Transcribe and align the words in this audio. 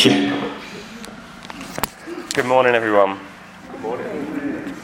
Good 0.00 0.30
morning, 2.46 2.76
everyone. 2.76 3.18
Good 3.72 3.80
morning. 3.80 4.76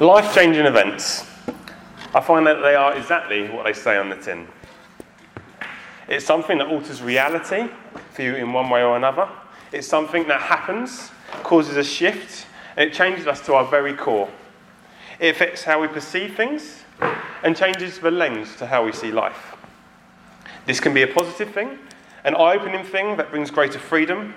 Life 0.00 0.34
changing 0.34 0.66
events. 0.66 1.30
I 2.12 2.20
find 2.20 2.44
that 2.44 2.60
they 2.60 2.74
are 2.74 2.96
exactly 2.96 3.48
what 3.48 3.66
they 3.66 3.72
say 3.72 3.96
on 3.98 4.08
the 4.08 4.16
tin. 4.16 4.48
It's 6.08 6.24
something 6.24 6.58
that 6.58 6.66
alters 6.66 7.02
reality 7.02 7.68
for 8.14 8.22
you 8.22 8.34
in 8.34 8.52
one 8.52 8.68
way 8.68 8.82
or 8.82 8.96
another. 8.96 9.28
It's 9.70 9.86
something 9.86 10.26
that 10.26 10.40
happens, 10.40 11.12
causes 11.44 11.76
a 11.76 11.84
shift, 11.84 12.46
and 12.76 12.90
it 12.90 12.92
changes 12.92 13.28
us 13.28 13.40
to 13.46 13.54
our 13.54 13.64
very 13.64 13.94
core. 13.94 14.28
It 15.20 15.36
affects 15.36 15.62
how 15.62 15.80
we 15.80 15.86
perceive 15.86 16.34
things 16.34 16.82
and 17.44 17.56
changes 17.56 18.00
the 18.00 18.10
lens 18.10 18.56
to 18.56 18.66
how 18.66 18.84
we 18.84 18.90
see 18.90 19.12
life. 19.12 19.54
This 20.66 20.80
can 20.80 20.92
be 20.92 21.02
a 21.02 21.06
positive 21.06 21.54
thing, 21.54 21.78
an 22.26 22.34
eye 22.34 22.56
opening 22.56 22.84
thing 22.84 23.16
that 23.16 23.30
brings 23.30 23.52
greater 23.52 23.78
freedom, 23.78 24.34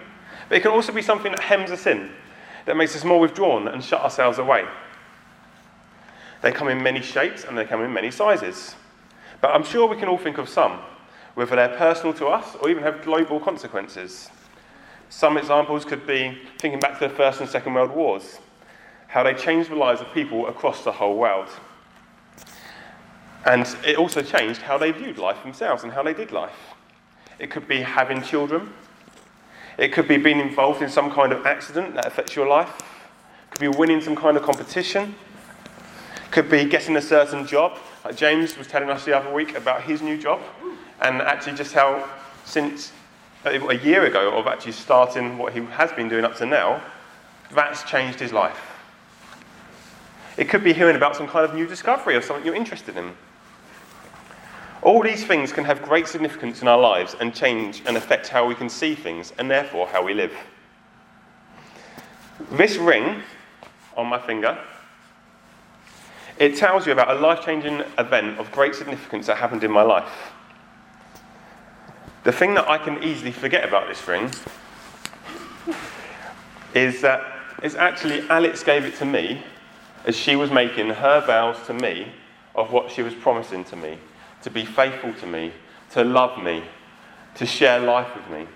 but 0.48 0.58
it 0.58 0.62
can 0.62 0.72
also 0.72 0.94
be 0.94 1.02
something 1.02 1.32
that 1.32 1.42
hems 1.42 1.72
us 1.72 1.88
in, 1.88 2.12
that 2.66 2.78
makes 2.78 2.96
us 2.96 3.04
more 3.04 3.20
withdrawn 3.20 3.68
and 3.68 3.84
shut 3.84 4.02
ourselves 4.02 4.38
away. 4.38 4.64
They 6.44 6.52
come 6.52 6.70
in 6.70 6.82
many 6.84 7.02
shapes 7.02 7.44
and 7.44 7.58
they 7.58 7.66
come 7.66 7.82
in 7.84 7.92
many 7.92 8.12
sizes. 8.12 8.76
But 9.42 9.56
I'm 9.56 9.64
sure 9.64 9.90
we 9.90 9.98
can 9.98 10.08
all 10.08 10.20
think 10.20 10.38
of 10.38 10.48
some, 10.48 10.80
whether 11.34 11.56
they're 11.56 11.76
personal 11.78 12.14
to 12.14 12.28
us 12.28 12.56
or 12.58 12.70
even 12.70 12.84
have 12.84 13.02
global 13.02 13.40
consequences. 13.40 14.30
Some 15.10 15.38
examples 15.38 15.84
could 15.84 16.06
be 16.06 16.38
thinking 16.60 16.80
back 16.80 17.00
to 17.00 17.08
the 17.08 17.14
First 17.14 17.42
and 17.42 17.50
Second 17.50 17.74
World 17.74 17.92
Wars, 17.92 18.38
how 19.08 19.24
they 19.24 19.34
changed 19.34 19.72
the 19.72 19.76
lives 19.76 20.00
of 20.00 20.14
people 20.14 20.48
across 20.48 20.84
the 20.84 20.92
whole 20.92 21.18
world. 21.18 21.50
And 23.46 23.66
it 23.84 23.98
also 23.98 24.22
changed 24.22 24.62
how 24.62 24.78
they 24.78 24.92
viewed 24.92 25.18
life 25.18 25.42
themselves 25.42 25.84
and 25.84 25.92
how 25.92 26.04
they 26.04 26.14
did 26.14 26.32
life. 26.32 26.69
It 27.40 27.50
could 27.50 27.68
be 27.68 27.82
having 27.82 28.22
children. 28.22 28.74
It 29.78 29.94
could 29.94 30.08
be 30.08 30.18
being 30.18 30.40
involved 30.40 30.82
in 30.82 30.90
some 30.90 31.10
kind 31.10 31.32
of 31.32 31.46
accident 31.46 31.96
that 31.96 32.06
affects 32.06 32.36
your 32.36 32.48
life. 32.48 32.70
It 33.48 33.52
could 33.52 33.62
be 33.62 33.78
winning 33.78 34.02
some 34.02 34.16
kind 34.16 34.36
of 34.36 34.44
competition. 34.44 35.16
It 36.26 36.32
could 36.32 36.50
be 36.50 36.66
getting 36.66 36.98
a 36.98 37.02
certain 37.02 37.48
job. 37.48 37.78
Like 38.04 38.18
James 38.18 38.58
was 38.58 38.68
telling 38.68 38.90
us 38.90 39.06
the 39.06 39.18
other 39.18 39.34
week 39.34 39.56
about 39.56 39.84
his 39.84 40.02
new 40.02 40.18
job 40.18 40.42
and 41.02 41.22
actually 41.22 41.56
just 41.56 41.74
how 41.74 42.10
since 42.44 42.92
a 43.46 43.76
year 43.76 44.06
ago 44.06 44.38
of 44.38 44.48
actually 44.48 44.74
starting 44.74 45.38
what 45.38 45.54
he 45.54 45.62
has 45.66 45.92
been 45.94 46.10
doing 46.10 46.26
up 46.26 46.36
to 46.36 46.46
now, 46.46 46.82
that's 47.52 47.84
changed 47.84 48.20
his 48.20 48.34
life. 48.34 48.60
It 50.36 50.50
could 50.50 50.64
be 50.64 50.74
hearing 50.74 50.96
about 50.96 51.16
some 51.16 51.28
kind 51.28 51.46
of 51.46 51.54
new 51.54 51.68
discovery 51.68 52.16
or 52.16 52.22
something 52.22 52.46
you're 52.46 52.56
interested 52.56 52.98
in. 52.98 53.14
All 54.90 55.04
these 55.04 55.24
things 55.24 55.54
can 55.54 55.66
have 55.66 55.84
great 55.84 56.08
significance 56.08 56.64
in 56.64 56.68
our 56.68 56.80
lives 56.80 57.16
and 57.20 57.32
change 57.32 57.84
and 57.86 57.96
affect 57.96 58.28
how 58.28 58.48
we 58.48 58.56
can 58.56 58.68
see 58.68 58.96
things 58.96 59.32
and 59.38 59.48
therefore 59.48 59.86
how 59.86 60.04
we 60.04 60.16
live. 60.16 60.34
This 62.54 62.76
ring 62.76 63.22
on 63.96 64.08
my 64.08 64.18
finger, 64.18 64.58
it 66.40 66.56
tells 66.56 66.88
you 66.88 66.92
about 66.92 67.16
a 67.16 67.20
life 67.20 67.46
changing 67.46 67.84
event 68.00 68.40
of 68.40 68.52
great 68.52 68.74
significance 68.74 69.28
that 69.28 69.38
happened 69.38 69.64
in 69.64 69.70
my 69.70 69.84
life. 69.84 70.32
The 72.24 72.32
thing 72.32 72.56
that 72.56 72.68
I 72.68 72.80
can 72.80 73.04
easily 73.04 73.32
forget 73.32 73.64
about 73.64 73.88
this 73.88 74.08
ring 74.08 74.32
is 76.74 77.00
that 77.02 77.22
it's 77.62 77.76
actually 77.76 78.28
Alex 78.28 78.64
gave 78.64 78.86
it 78.86 78.96
to 78.96 79.06
me 79.06 79.44
as 80.06 80.16
she 80.16 80.36
was 80.36 80.50
making 80.50 80.90
her 80.90 81.24
vows 81.28 81.64
to 81.68 81.76
me 81.76 82.12
of 82.56 82.72
what 82.72 82.90
she 82.90 83.04
was 83.04 83.14
promising 83.14 83.64
to 83.66 83.76
me 83.76 84.00
to 84.44 84.50
be 84.50 84.66
faithful 84.66 85.14
to 85.14 85.26
me, 85.26 85.54
to 85.92 86.04
love 86.04 86.42
me, 86.42 86.64
to 87.36 87.46
share 87.46 87.80
life 87.80 88.08
with 88.16 88.30
me. 88.30 88.48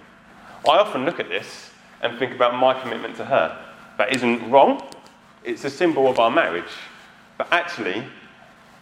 I 0.67 0.77
often 0.77 1.05
look 1.05 1.19
at 1.19 1.29
this 1.29 1.71
and 2.01 2.17
think 2.17 2.33
about 2.33 2.55
my 2.55 2.79
commitment 2.79 3.15
to 3.17 3.25
her. 3.25 3.57
That 3.97 4.13
isn't 4.13 4.49
wrong, 4.49 4.81
it's 5.43 5.65
a 5.65 5.69
symbol 5.69 6.07
of 6.07 6.19
our 6.19 6.31
marriage. 6.31 6.71
But 7.37 7.47
actually, 7.51 8.03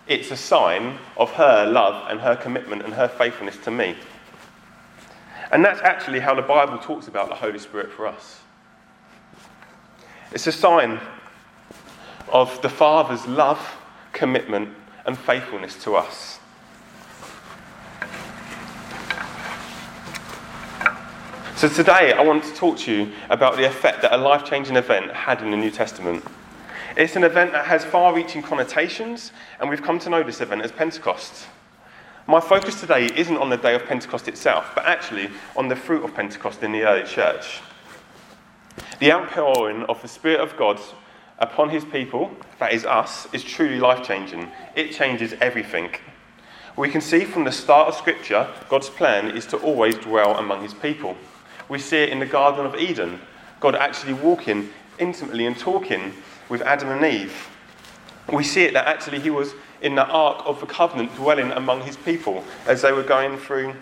it's 0.07 0.31
a 0.31 0.37
sign 0.37 0.97
of 1.17 1.31
her 1.31 1.65
love 1.65 2.09
and 2.09 2.19
her 2.19 2.35
commitment 2.35 2.83
and 2.83 2.93
her 2.93 3.07
faithfulness 3.07 3.57
to 3.63 3.71
me. 3.71 3.95
And 5.51 5.65
that's 5.65 5.81
actually 5.81 6.19
how 6.19 6.33
the 6.33 6.41
Bible 6.41 6.77
talks 6.77 7.07
about 7.07 7.29
the 7.29 7.35
Holy 7.35 7.59
Spirit 7.59 7.91
for 7.91 8.07
us. 8.07 8.39
It's 10.31 10.47
a 10.47 10.51
sign 10.51 10.99
of 12.31 12.61
the 12.61 12.69
Father's 12.69 13.27
love, 13.27 13.59
commitment, 14.13 14.69
and 15.05 15.17
faithfulness 15.17 15.81
to 15.83 15.95
us. 15.95 16.39
So 21.61 21.69
today 21.69 22.11
I 22.11 22.23
want 22.23 22.43
to 22.45 22.53
talk 22.55 22.79
to 22.79 22.91
you 22.91 23.11
about 23.29 23.55
the 23.55 23.67
effect 23.67 24.01
that 24.01 24.11
a 24.11 24.17
life 24.17 24.43
changing 24.45 24.77
event 24.77 25.11
had 25.11 25.43
in 25.43 25.51
the 25.51 25.57
New 25.57 25.69
Testament. 25.69 26.25
It's 26.97 27.15
an 27.15 27.23
event 27.23 27.51
that 27.51 27.65
has 27.65 27.85
far 27.85 28.15
reaching 28.15 28.41
connotations, 28.41 29.31
and 29.59 29.69
we've 29.69 29.83
come 29.83 29.99
to 29.99 30.09
know 30.09 30.23
this 30.23 30.41
event 30.41 30.63
as 30.63 30.71
Pentecost. 30.71 31.45
My 32.25 32.39
focus 32.39 32.81
today 32.81 33.11
isn't 33.15 33.37
on 33.37 33.51
the 33.51 33.57
day 33.57 33.75
of 33.75 33.85
Pentecost 33.85 34.27
itself, 34.27 34.71
but 34.73 34.85
actually 34.85 35.29
on 35.55 35.67
the 35.67 35.75
fruit 35.75 36.03
of 36.03 36.15
Pentecost 36.15 36.63
in 36.63 36.71
the 36.71 36.81
early 36.81 37.07
church. 37.07 37.61
The 38.97 39.11
outpouring 39.11 39.83
of 39.83 40.01
the 40.01 40.07
Spirit 40.07 40.39
of 40.41 40.57
God 40.57 40.79
upon 41.37 41.69
his 41.69 41.85
people, 41.85 42.31
that 42.57 42.73
is 42.73 42.87
us, 42.87 43.31
is 43.33 43.43
truly 43.43 43.79
life 43.79 44.03
changing. 44.03 44.49
It 44.75 44.93
changes 44.93 45.35
everything. 45.39 45.91
We 46.75 46.89
can 46.89 47.01
see 47.01 47.23
from 47.23 47.43
the 47.43 47.51
start 47.51 47.87
of 47.87 47.93
Scripture, 47.93 48.47
God's 48.67 48.89
plan 48.89 49.37
is 49.37 49.45
to 49.45 49.57
always 49.57 49.93
dwell 49.93 50.39
among 50.39 50.63
his 50.63 50.73
people. 50.73 51.15
We 51.71 51.79
see 51.79 51.99
it 51.99 52.09
in 52.09 52.19
the 52.19 52.25
Garden 52.25 52.65
of 52.65 52.75
Eden, 52.75 53.21
God 53.61 53.75
actually 53.75 54.11
walking 54.11 54.71
intimately 54.99 55.45
and 55.45 55.57
talking 55.57 56.11
with 56.49 56.61
Adam 56.63 56.89
and 56.89 57.05
Eve. 57.05 57.47
We 58.29 58.43
see 58.43 58.63
it 58.63 58.73
that 58.73 58.87
actually 58.87 59.21
he 59.21 59.29
was 59.29 59.53
in 59.81 59.95
the 59.95 60.05
Ark 60.05 60.43
of 60.45 60.59
the 60.59 60.65
Covenant 60.65 61.15
dwelling 61.15 61.49
among 61.51 61.83
his 61.83 61.95
people 61.95 62.43
as 62.67 62.81
they 62.81 62.91
were 62.91 63.03
going 63.03 63.37
through 63.37 63.73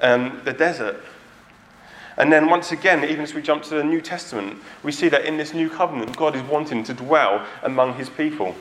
um, 0.00 0.40
the 0.46 0.54
desert. 0.54 1.04
And 2.16 2.32
then 2.32 2.48
once 2.48 2.72
again, 2.72 3.04
even 3.04 3.20
as 3.20 3.34
we 3.34 3.42
jump 3.42 3.62
to 3.64 3.74
the 3.74 3.84
New 3.84 4.00
Testament, 4.00 4.58
we 4.82 4.90
see 4.90 5.10
that 5.10 5.26
in 5.26 5.36
this 5.36 5.52
new 5.52 5.68
covenant, 5.68 6.16
God 6.16 6.34
is 6.34 6.42
wanting 6.44 6.82
to 6.84 6.94
dwell 6.94 7.46
among 7.62 7.96
his 7.96 8.08
people. 8.08 8.54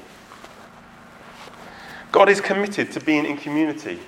God 2.12 2.28
is 2.28 2.41
committed 2.41 2.91
to 2.91 3.00
being 3.00 3.25
in 3.25 3.38
community, 3.38 4.02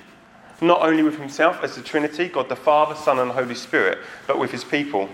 not 0.62 0.80
only 0.82 1.02
with 1.02 1.18
himself 1.18 1.62
as 1.62 1.74
the 1.74 1.82
Trinity, 1.82 2.28
God 2.28 2.48
the 2.48 2.56
Father, 2.56 2.94
Son, 2.94 3.18
and 3.18 3.30
Holy 3.30 3.54
Spirit, 3.54 3.98
but 4.26 4.38
with 4.38 4.50
his 4.50 4.64
people. 4.64 5.08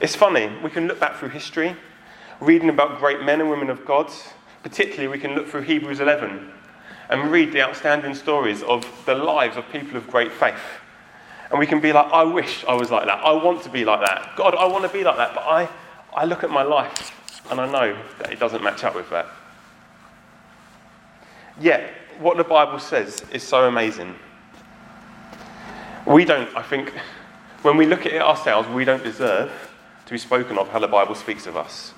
It's 0.00 0.14
funny, 0.14 0.50
we 0.62 0.70
can 0.70 0.86
look 0.86 1.00
back 1.00 1.16
through 1.16 1.30
history, 1.30 1.74
reading 2.40 2.68
about 2.68 2.98
great 2.98 3.22
men 3.22 3.40
and 3.40 3.48
women 3.48 3.70
of 3.70 3.84
God. 3.84 4.10
Particularly, 4.62 5.08
we 5.08 5.18
can 5.18 5.34
look 5.34 5.48
through 5.48 5.62
Hebrews 5.62 6.00
11 6.00 6.52
and 7.08 7.30
read 7.30 7.52
the 7.52 7.62
outstanding 7.62 8.14
stories 8.14 8.62
of 8.62 8.86
the 9.06 9.14
lives 9.14 9.56
of 9.56 9.64
people 9.70 9.96
of 9.96 10.06
great 10.08 10.32
faith. 10.32 10.60
And 11.50 11.58
we 11.58 11.66
can 11.66 11.80
be 11.80 11.92
like, 11.92 12.12
I 12.12 12.24
wish 12.24 12.64
I 12.66 12.74
was 12.74 12.90
like 12.90 13.06
that. 13.06 13.24
I 13.24 13.32
want 13.32 13.62
to 13.62 13.70
be 13.70 13.84
like 13.84 14.00
that. 14.00 14.36
God, 14.36 14.54
I 14.54 14.66
want 14.66 14.84
to 14.84 14.90
be 14.90 15.02
like 15.02 15.16
that. 15.16 15.34
But 15.34 15.44
I, 15.44 15.68
I 16.14 16.24
look 16.26 16.44
at 16.44 16.50
my 16.50 16.62
life 16.62 17.14
and 17.50 17.60
I 17.60 17.70
know 17.70 17.96
that 18.18 18.32
it 18.32 18.38
doesn't 18.38 18.62
match 18.62 18.84
up 18.84 18.94
with 18.94 19.08
that. 19.10 19.26
Yet, 21.58 21.92
what 22.18 22.36
the 22.36 22.44
Bible 22.44 22.78
says 22.78 23.24
is 23.32 23.42
so 23.42 23.68
amazing. 23.68 24.14
We 26.06 26.24
don't, 26.24 26.54
I 26.56 26.62
think, 26.62 26.92
when 27.62 27.76
we 27.76 27.86
look 27.86 28.06
at 28.06 28.12
it 28.12 28.22
ourselves, 28.22 28.68
we 28.68 28.84
don't 28.84 29.04
deserve 29.04 29.52
to 30.06 30.12
be 30.12 30.18
spoken 30.18 30.58
of 30.58 30.68
how 30.68 30.78
the 30.78 30.88
Bible 30.88 31.14
speaks 31.14 31.46
of 31.46 31.56
us. 31.56 31.92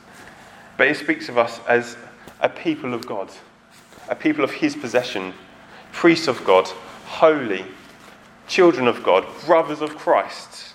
But 0.77 0.89
it 0.89 0.97
speaks 0.97 1.29
of 1.29 1.39
us 1.39 1.61
as 1.69 1.97
a 2.41 2.49
people 2.49 2.93
of 2.95 3.07
God, 3.07 3.31
a 4.09 4.15
people 4.15 4.45
of 4.45 4.51
His 4.51 4.75
possession, 4.75 5.33
priests 5.93 6.29
of 6.29 6.45
God, 6.45 6.67
holy, 7.07 7.65
children 8.49 8.89
of 8.89 9.03
God, 9.03 9.25
brothers 9.47 9.81
of 9.81 9.97
Christ. 9.97 10.75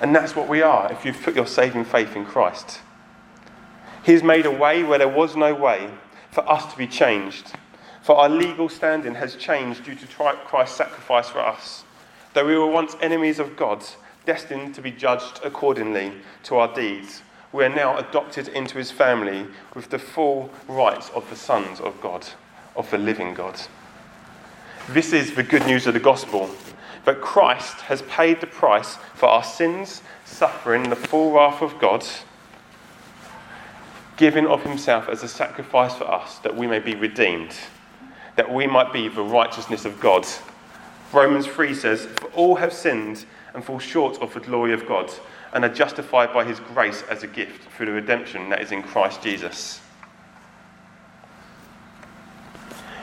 And 0.00 0.14
that's 0.14 0.36
what 0.36 0.48
we 0.48 0.62
are 0.62 0.90
if 0.92 1.04
you've 1.04 1.22
put 1.22 1.34
your 1.34 1.46
saving 1.46 1.84
faith 1.84 2.16
in 2.16 2.24
Christ. 2.24 2.80
He's 4.04 4.22
made 4.22 4.46
a 4.46 4.50
way 4.50 4.82
where 4.82 4.98
there 4.98 5.08
was 5.08 5.36
no 5.36 5.54
way 5.54 5.90
for 6.30 6.48
us 6.48 6.70
to 6.72 6.78
be 6.78 6.86
changed. 6.86 7.52
For 8.02 8.16
our 8.16 8.28
legal 8.28 8.68
standing 8.68 9.14
has 9.14 9.36
changed 9.36 9.84
due 9.84 9.94
to 9.94 10.06
Christ's 10.46 10.76
sacrifice 10.76 11.28
for 11.28 11.40
us. 11.40 11.84
Though 12.32 12.46
we 12.46 12.56
were 12.56 12.66
once 12.66 12.96
enemies 13.00 13.38
of 13.38 13.56
God, 13.56 13.84
destined 14.24 14.74
to 14.74 14.82
be 14.82 14.90
judged 14.90 15.40
accordingly 15.44 16.12
to 16.44 16.56
our 16.56 16.72
deeds, 16.72 17.22
we 17.52 17.64
are 17.64 17.68
now 17.68 17.98
adopted 17.98 18.48
into 18.48 18.78
his 18.78 18.90
family 18.90 19.46
with 19.74 19.90
the 19.90 19.98
full 19.98 20.50
rights 20.68 21.10
of 21.10 21.28
the 21.30 21.36
sons 21.36 21.80
of 21.80 22.00
God, 22.00 22.26
of 22.76 22.90
the 22.90 22.98
living 22.98 23.34
God. 23.34 23.60
This 24.88 25.12
is 25.12 25.34
the 25.34 25.42
good 25.42 25.66
news 25.66 25.86
of 25.86 25.94
the 25.94 26.00
gospel 26.00 26.50
that 27.04 27.20
Christ 27.20 27.80
has 27.82 28.02
paid 28.02 28.40
the 28.40 28.46
price 28.46 28.96
for 29.14 29.26
our 29.26 29.42
sins, 29.42 30.02
suffering 30.24 30.90
the 30.90 30.96
full 30.96 31.32
wrath 31.32 31.62
of 31.62 31.78
God 31.78 32.06
giving 34.20 34.46
of 34.46 34.62
himself 34.62 35.08
as 35.08 35.24
a 35.24 35.28
sacrifice 35.28 35.96
for 35.96 36.04
us 36.04 36.38
that 36.38 36.54
we 36.54 36.68
may 36.68 36.78
be 36.78 36.94
redeemed, 36.94 37.56
that 38.36 38.52
we 38.52 38.68
might 38.68 38.92
be 38.92 39.08
the 39.08 39.22
righteousness 39.22 39.84
of 39.84 39.98
God 39.98 40.24
Romans 41.12 41.46
3 41.46 41.74
says, 41.74 42.06
For 42.06 42.26
all 42.28 42.56
have 42.56 42.72
sinned 42.72 43.24
and 43.54 43.64
fall 43.64 43.78
short 43.78 44.20
of 44.22 44.32
the 44.32 44.40
glory 44.40 44.72
of 44.72 44.86
God, 44.86 45.10
and 45.52 45.64
are 45.64 45.72
justified 45.72 46.32
by 46.32 46.44
his 46.44 46.60
grace 46.60 47.02
as 47.10 47.24
a 47.24 47.26
gift 47.26 47.68
through 47.72 47.86
the 47.86 47.92
redemption 47.92 48.48
that 48.50 48.60
is 48.60 48.70
in 48.70 48.82
Christ 48.82 49.20
Jesus. 49.20 49.80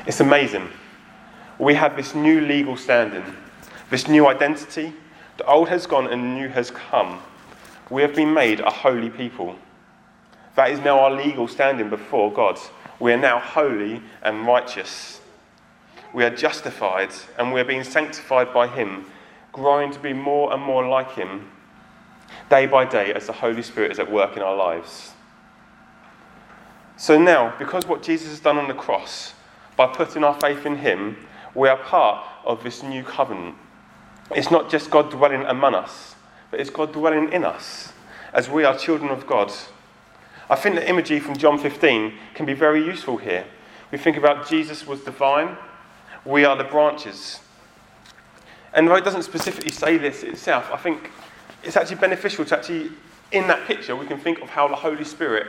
It's 0.06 0.22
amazing. 0.22 0.70
We 1.60 1.74
have 1.74 1.98
this 1.98 2.16
new 2.16 2.40
legal 2.40 2.78
standing, 2.78 3.26
this 3.90 4.08
new 4.08 4.28
identity. 4.28 4.94
The 5.38 5.46
old 5.46 5.68
has 5.68 5.86
gone 5.86 6.08
and 6.08 6.24
the 6.24 6.40
new 6.40 6.48
has 6.48 6.72
come. 6.72 7.20
We 7.90 8.02
have 8.04 8.16
been 8.16 8.34
made 8.34 8.62
a 8.62 8.72
holy 8.72 9.10
people. 9.10 9.56
That 10.58 10.72
is 10.72 10.80
now 10.80 11.00
our 11.00 11.12
legal 11.12 11.48
standing 11.48 11.88
before 11.88 12.34
God. 12.34 12.60
We 13.00 13.14
are 13.14 13.18
now 13.18 13.40
holy 13.40 14.02
and 14.24 14.48
righteous. 14.48 15.22
We 16.14 16.24
are 16.24 16.36
justified 16.36 17.12
and 17.38 17.54
we 17.54 17.62
are 17.62 17.64
being 17.64 17.84
sanctified 17.84 18.52
by 18.52 18.68
Him, 18.68 19.06
growing 19.52 19.92
to 19.92 20.00
be 20.00 20.14
more 20.14 20.52
and 20.52 20.62
more 20.62 20.88
like 20.88 21.12
Him 21.14 21.52
day 22.50 22.66
by 22.66 22.86
day 22.86 23.14
as 23.14 23.28
the 23.28 23.34
Holy 23.34 23.62
Spirit 23.62 23.92
is 23.92 24.00
at 24.00 24.12
work 24.12 24.36
in 24.36 24.42
our 24.42 24.56
lives. 24.56 25.12
So 26.98 27.22
now, 27.22 27.54
because 27.60 27.86
what 27.86 28.02
Jesus 28.02 28.30
has 28.30 28.40
done 28.40 28.58
on 28.58 28.68
the 28.68 28.74
cross, 28.74 29.36
by 29.76 29.86
putting 29.86 30.24
our 30.24 30.40
faith 30.40 30.66
in 30.66 30.78
Him, 30.78 31.18
we 31.54 31.70
are 31.70 31.78
part 31.78 32.26
of 32.46 32.64
this 32.64 32.82
new 32.82 33.04
covenant. 33.04 33.54
It's 34.32 34.50
not 34.50 34.72
just 34.72 34.90
God 34.90 35.12
dwelling 35.12 35.44
among 35.44 35.76
us, 35.76 36.16
but 36.50 36.60
it's 36.60 36.72
God 36.72 36.94
dwelling 36.94 37.32
in 37.32 37.46
us 37.46 37.94
as 38.34 38.50
we 38.50 38.64
are 38.64 38.76
children 38.76 39.12
of 39.12 39.28
God. 39.28 39.54
I 40.50 40.56
think 40.56 40.76
the 40.76 40.88
imagery 40.88 41.20
from 41.20 41.36
John 41.36 41.58
15 41.58 42.14
can 42.34 42.46
be 42.46 42.54
very 42.54 42.84
useful 42.84 43.18
here. 43.18 43.46
We 43.92 43.98
think 43.98 44.18
about 44.18 44.48
Jesus 44.48 44.88
was 44.88 45.02
divine, 45.02 45.58
we 46.26 46.46
are 46.46 46.56
the 46.56 46.64
branches. 46.64 47.40
And 48.74 48.88
though 48.88 48.96
it 48.96 49.04
doesn't 49.04 49.24
specifically 49.24 49.72
say 49.72 49.98
this 49.98 50.24
itself, 50.24 50.70
I 50.72 50.78
think 50.78 51.12
it's 51.64 51.76
actually 51.76 51.98
beneficial 51.98 52.46
to 52.46 52.58
actually, 52.58 52.92
in 53.32 53.48
that 53.48 53.66
picture, 53.66 53.96
we 53.96 54.06
can 54.06 54.20
think 54.20 54.42
of 54.42 54.50
how 54.50 54.68
the 54.68 54.76
Holy 54.76 55.04
Spirit 55.04 55.48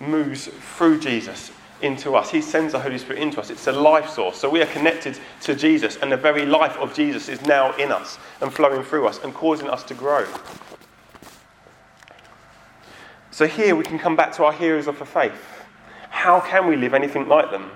moves 0.00 0.48
through 0.76 1.00
Jesus 1.00 1.50
into 1.80 2.14
us. 2.14 2.30
He 2.30 2.40
sends 2.40 2.72
the 2.72 2.78
Holy 2.78 2.98
Spirit 2.98 3.22
into 3.22 3.40
us. 3.40 3.50
It's 3.50 3.66
a 3.66 3.72
life 3.72 4.08
source. 4.08 4.36
So 4.36 4.48
we 4.48 4.62
are 4.62 4.66
connected 4.66 5.18
to 5.42 5.54
Jesus, 5.54 5.96
and 5.96 6.12
the 6.12 6.16
very 6.16 6.46
life 6.46 6.76
of 6.78 6.94
Jesus 6.94 7.28
is 7.28 7.42
now 7.42 7.74
in 7.76 7.90
us 7.90 8.18
and 8.40 8.52
flowing 8.52 8.84
through 8.84 9.06
us 9.06 9.22
and 9.22 9.34
causing 9.34 9.68
us 9.68 9.82
to 9.84 9.94
grow. 9.94 10.26
So 13.32 13.46
here 13.46 13.74
we 13.74 13.82
can 13.82 13.98
come 13.98 14.14
back 14.14 14.32
to 14.34 14.44
our 14.44 14.52
heroes 14.52 14.86
of 14.86 14.98
the 14.98 15.06
faith. 15.06 15.64
How 16.10 16.38
can 16.38 16.66
we 16.66 16.76
live 16.76 16.92
anything 16.92 17.28
like 17.28 17.50
them? 17.50 17.70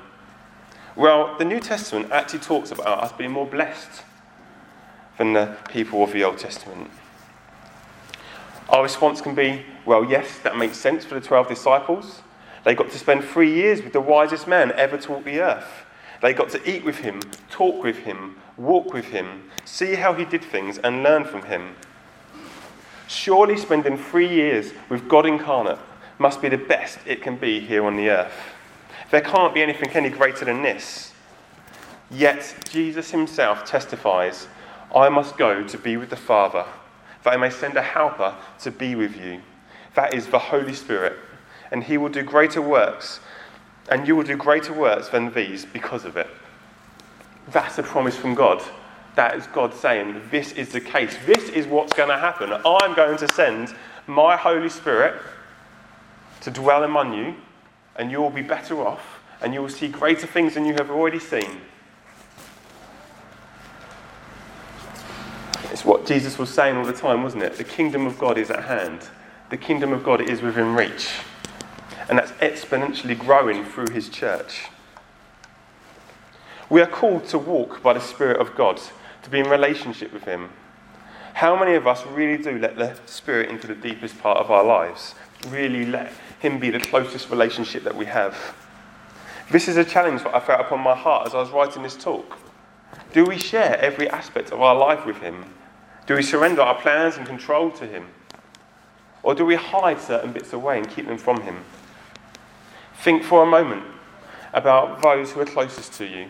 Well, 0.95 1.35
the 1.39 1.47
New 1.47 1.61
Testament 1.61 2.13
actually 2.13 2.41
talks 2.41 2.71
about 2.73 3.03
us 3.03 3.11
being 3.13 3.33
more 3.33 3.47
blessed 3.47 4.03
than 5.17 5.33
the 5.33 5.57
people 5.71 6.05
of 6.05 6.13
the 6.13 6.25
Old 6.25 6.37
Testament. 6.37 6.91
Our 8.69 8.83
response 8.83 9.23
can 9.23 9.35
be, 9.35 9.63
well, 9.87 10.05
yes, 10.05 10.39
that 10.41 10.59
makes 10.59 10.77
sense 10.77 11.07
for 11.07 11.15
the 11.15 11.27
12 11.27 11.49
disciples. 11.49 12.21
They 12.65 12.75
got 12.75 12.91
to 12.91 12.99
spend 12.99 13.25
three 13.25 13.55
years 13.55 13.81
with 13.81 13.95
the 13.95 14.01
wisest 14.01 14.47
man 14.47 14.73
ever 14.73 14.99
to 14.99 15.13
walk 15.13 15.25
the 15.25 15.41
earth. 15.41 15.87
They 16.21 16.35
got 16.35 16.51
to 16.51 16.71
eat 16.71 16.85
with 16.85 16.99
him, 16.99 17.21
talk 17.49 17.83
with 17.83 17.99
him, 17.99 18.37
walk 18.59 18.93
with 18.93 19.07
him, 19.07 19.51
see 19.65 19.95
how 19.95 20.13
he 20.13 20.27
did 20.27 20.45
things, 20.45 20.77
and 20.77 21.03
learn 21.03 21.25
from 21.25 21.43
him. 21.43 21.77
Surely 23.09 23.57
spending 23.57 23.97
three 23.97 24.29
years 24.29 24.73
with 24.89 25.09
God 25.09 25.27
incarnate 25.27 25.79
must 26.19 26.43
be 26.43 26.49
the 26.49 26.59
best 26.59 26.99
it 27.07 27.23
can 27.23 27.37
be 27.37 27.61
here 27.61 27.85
on 27.85 27.97
the 27.97 28.09
earth. 28.09 28.33
There 29.11 29.21
can't 29.21 29.55
be 29.55 29.63
anything 29.63 29.91
any 29.91 30.09
greater 30.09 30.45
than 30.45 30.63
this. 30.63 31.13
Yet 32.11 32.55
Jesus 32.71 33.11
himself 33.11 33.65
testifies, 33.65 34.49
I 34.95 35.09
must 35.09 35.37
go 35.37 35.67
to 35.67 35.79
be 35.79 35.97
with 35.97 36.11
the 36.11 36.17
Father, 36.17 36.65
that 37.23 37.33
I 37.33 37.37
may 37.37 37.51
send 37.51 37.77
a 37.77 37.83
helper 37.83 38.35
to 38.61 38.71
be 38.71 38.95
with 38.95 39.17
you. 39.17 39.41
That 39.95 40.15
is 40.15 40.27
the 40.27 40.39
Holy 40.39 40.75
Spirit, 40.75 41.17
and 41.71 41.85
he 41.85 41.99
will 41.99 42.09
do 42.09 42.23
greater 42.23 42.63
works, 42.63 43.21
and 43.89 44.07
you 44.07 44.17
will 44.17 44.25
do 44.25 44.37
greater 44.37 44.73
works 44.73 45.09
than 45.09 45.33
these 45.33 45.65
because 45.65 46.05
of 46.05 46.17
it. 46.17 46.29
That's 47.49 47.79
a 47.79 47.83
promise 47.83 48.17
from 48.17 48.35
God. 48.35 48.63
That 49.17 49.35
is 49.35 49.47
God 49.49 49.75
saying, 49.75 50.23
This 50.31 50.53
is 50.53 50.69
the 50.71 50.81
case. 50.81 51.17
This 51.27 51.49
is 51.49 51.67
what's 51.67 51.93
going 51.95 52.11
to 52.11 52.19
happen. 52.19 52.53
I'm 52.53 52.95
going 52.95 53.17
to 53.19 53.29
send 53.29 53.75
my 54.07 54.37
Holy 54.37 54.69
Spirit 54.69 55.21
to 56.43 56.51
dwell 56.51 56.85
among 56.85 57.15
you, 57.15 57.35
and 57.97 58.11
you 58.11 58.21
will 58.21 58.31
be 58.31 58.43
better 58.43 58.87
off, 58.87 59.21
and 59.41 59.53
you 59.53 59.61
will 59.63 59.71
see 59.71 59.89
greater 59.89 60.27
things 60.27 60.55
than 60.55 60.67
you 60.67 60.75
have 60.75 60.91
already 60.91 61.19
seen. 61.19 61.63
It's 65.73 65.85
what 65.85 66.07
Jesus 66.07 66.39
was 66.39 66.51
saying 66.51 66.77
all 66.77 66.85
the 66.85 66.93
time, 66.93 67.23
wasn't 67.23 67.43
it? 67.43 67.55
The 67.55 67.65
kingdom 67.65 68.07
of 68.07 68.19
God 68.19 68.39
is 68.39 68.51
at 68.51 68.65
hand, 68.65 69.09
the 69.51 69.57
kingdom 69.57 69.93
of 69.93 70.05
God 70.05 70.21
is 70.21 70.43
within 70.43 70.75
reach. 70.75 71.11
And 72.09 72.19
that's 72.19 72.33
exponentially 72.33 73.19
growing 73.19 73.65
through 73.65 73.89
his 73.91 74.09
church. 74.09 74.67
We 76.69 76.81
are 76.81 76.87
called 76.87 77.25
to 77.29 77.39
walk 77.39 77.83
by 77.83 77.95
the 77.95 78.01
Spirit 78.01 78.41
of 78.41 78.55
God 78.55 78.81
to 79.27 79.31
be 79.33 79.41
in 79.41 79.51
relationship 79.51 80.13
with 80.13 80.23
Him. 80.23 80.51
How 81.35 81.59
many 81.59 81.75
of 81.75 81.89
us 81.89 82.07
really 82.07 82.41
do 82.41 82.61
let 82.61 82.77
the 82.77 82.97
Spirit 83.07 83.51
into 83.51 83.67
the 83.67 83.75
deepest 83.75 84.17
part 84.21 84.39
of 84.39 84.53
our 84.53 84.63
lives? 84.63 85.17
Really 85.49 85.85
let 85.85 86.13
Him 86.39 86.61
be 86.61 86.71
the 86.71 86.79
closest 86.79 87.29
relationship 87.29 87.83
that 87.83 87.97
we 87.97 88.05
have? 88.05 88.37
This 89.51 89.67
is 89.67 89.79
a 89.79 89.85
challenge 89.85 90.23
that 90.23 90.33
I 90.33 90.39
felt 90.39 90.61
upon 90.61 90.79
my 90.79 90.95
heart 90.95 91.27
as 91.27 91.35
I 91.35 91.39
was 91.39 91.51
writing 91.51 91.83
this 91.83 91.97
talk. 91.97 92.39
Do 93.13 93.25
we 93.25 93.37
share 93.37 93.77
every 93.81 94.09
aspect 94.11 94.53
of 94.53 94.63
our 94.63 94.77
life 94.77 95.05
with 95.05 95.17
Him? 95.17 95.45
Do 96.07 96.15
we 96.15 96.23
surrender 96.23 96.63
our 96.63 96.81
plans 96.81 97.17
and 97.17 97.27
control 97.27 97.73
to 97.73 97.87
Him? 97.87 98.07
Or 99.25 99.35
do 99.35 99.45
we 99.45 99.57
hide 99.57 100.01
certain 100.01 100.33
bits 100.33 100.53
away 100.53 100.79
and 100.79 100.89
keep 100.89 101.09
them 101.09 101.19
from 101.19 101.41
Him? 101.43 101.65
Think 102.99 103.25
for 103.25 103.43
a 103.43 103.47
moment 103.47 103.83
about 104.53 105.03
those 105.03 105.33
who 105.33 105.41
are 105.41 105.47
closest 105.47 105.95
to 105.95 106.07
you. 106.07 106.29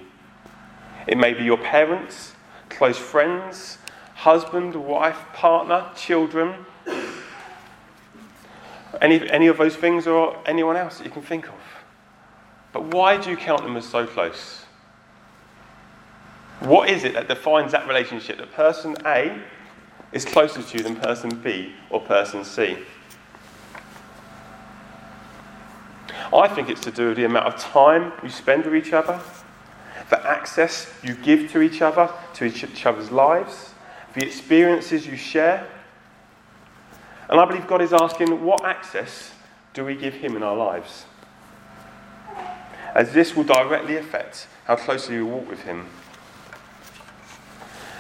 It 1.07 1.19
may 1.19 1.35
be 1.35 1.45
your 1.45 1.59
parents, 1.59 2.33
close 2.69 2.99
friends, 2.99 3.79
husband, 4.15 4.75
wife, 4.75 5.19
partner, 5.33 5.87
children. 5.97 6.55
Any, 9.01 9.29
any 9.31 9.47
of 9.49 9.59
those 9.59 9.77
things 9.77 10.07
or 10.07 10.37
anyone 10.47 10.77
else 10.77 10.99
that 10.99 11.05
you 11.05 11.11
can 11.11 11.23
think 11.23 11.49
of. 11.49 11.55
But 12.73 12.85
why 12.95 13.19
do 13.19 13.31
you 13.31 13.37
count 13.37 13.63
them 13.63 13.77
as 13.77 13.87
so 13.87 14.07
close? 14.07 14.65
What 16.61 16.89
is 16.89 17.05
it 17.05 17.13
that 17.15 17.29
defines 17.29 17.73
that 17.73 17.87
relationship? 17.87 18.39
That 18.39 18.53
person 18.53 18.97
A 19.05 19.39
is 20.13 20.25
closer 20.25 20.63
to 20.63 20.79
you 20.79 20.83
than 20.83 20.97
person 20.97 21.31
B 21.43 21.75
or 21.91 22.01
person 22.01 22.45
C? 22.45 22.79
I 26.33 26.49
think 26.49 26.69
it's 26.69 26.81
to 26.83 26.91
do 26.91 27.09
with 27.09 27.19
the 27.19 27.25
amount 27.25 27.47
of 27.47 27.57
time 27.57 28.13
you 28.23 28.31
spend 28.31 28.65
with 28.65 28.75
each 28.75 28.93
other, 28.93 29.21
the 30.11 30.25
access 30.27 30.93
you 31.03 31.15
give 31.15 31.51
to 31.53 31.61
each 31.61 31.83
other, 31.83 32.11
to 32.35 32.45
each 32.45 32.87
other's 32.87 33.11
lives, 33.11 33.75
the 34.15 34.25
experiences 34.25 35.07
you 35.07 35.17
share. 35.17 35.67
And 37.29 37.41
I 37.41 37.45
believe 37.45 37.67
God 37.67 37.83
is 37.83 37.93
asking, 37.93 38.45
what 38.45 38.65
access 38.65 39.33
do 39.75 39.85
we 39.85 39.95
give 39.95 40.15
Him 40.15 40.37
in 40.37 40.43
our 40.43 40.57
lives? 40.57 41.05
As 42.95 43.13
this 43.13 43.35
will 43.37 43.45
directly 43.45 43.97
affect 43.97 44.47
how 44.65 44.77
closely 44.77 45.17
we 45.19 45.25
walk 45.25 45.49
with 45.49 45.63
Him. 45.63 45.87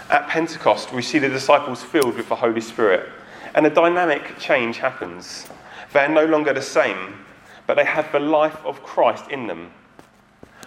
At 0.08 0.28
Pentecost, 0.28 0.92
we 0.92 1.02
see 1.02 1.18
the 1.18 1.28
disciples 1.28 1.82
filled 1.82 2.16
with 2.16 2.28
the 2.28 2.36
Holy 2.36 2.60
Spirit, 2.60 3.08
and 3.54 3.66
a 3.66 3.70
dynamic 3.70 4.38
change 4.38 4.78
happens. 4.78 5.48
They're 5.92 6.08
no 6.08 6.25
longer 6.25 6.52
the 6.52 6.62
same, 6.62 7.25
but 7.66 7.75
they 7.75 7.84
have 7.84 8.12
the 8.12 8.20
life 8.20 8.64
of 8.64 8.82
Christ 8.84 9.28
in 9.30 9.48
them. 9.48 9.72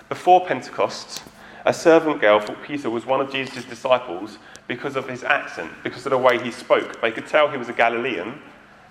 Before 0.09 0.45
Pentecost, 0.45 1.23
a 1.65 1.73
servant 1.73 2.21
girl 2.21 2.39
thought 2.39 2.61
Peter 2.63 2.89
was 2.89 3.05
one 3.05 3.21
of 3.21 3.31
Jesus' 3.31 3.65
disciples 3.65 4.37
because 4.67 4.95
of 4.95 5.09
his 5.09 5.23
accent, 5.23 5.71
because 5.83 6.05
of 6.05 6.11
the 6.11 6.17
way 6.17 6.41
he 6.41 6.51
spoke. 6.51 7.01
They 7.01 7.11
could 7.11 7.27
tell 7.27 7.49
he 7.49 7.57
was 7.57 7.69
a 7.69 7.73
Galilean, 7.73 8.41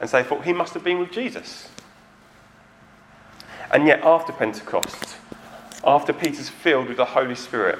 and 0.01 0.11
so 0.11 0.21
they 0.21 0.29
thought 0.29 0.45
he 0.45 0.53
must 0.53 0.75
have 0.75 0.85
been 0.85 0.99
with 0.99 1.11
Jesus. 1.11 1.69
And 3.71 3.87
yet, 3.87 4.03
after 4.03 4.33
Pentecost, 4.33 5.17
after 5.85 6.13
Peter's 6.13 6.49
filled 6.49 6.89
with 6.89 6.97
the 6.97 7.05
Holy 7.05 7.35
Spirit, 7.35 7.79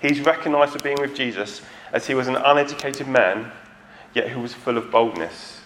he's 0.00 0.20
recognized 0.20 0.72
for 0.72 0.78
being 0.80 1.00
with 1.00 1.14
Jesus 1.14 1.62
as 1.92 2.06
he 2.06 2.14
was 2.14 2.28
an 2.28 2.36
uneducated 2.36 3.08
man, 3.08 3.50
yet 4.14 4.28
who 4.28 4.40
was 4.40 4.54
full 4.54 4.78
of 4.78 4.90
boldness. 4.90 5.60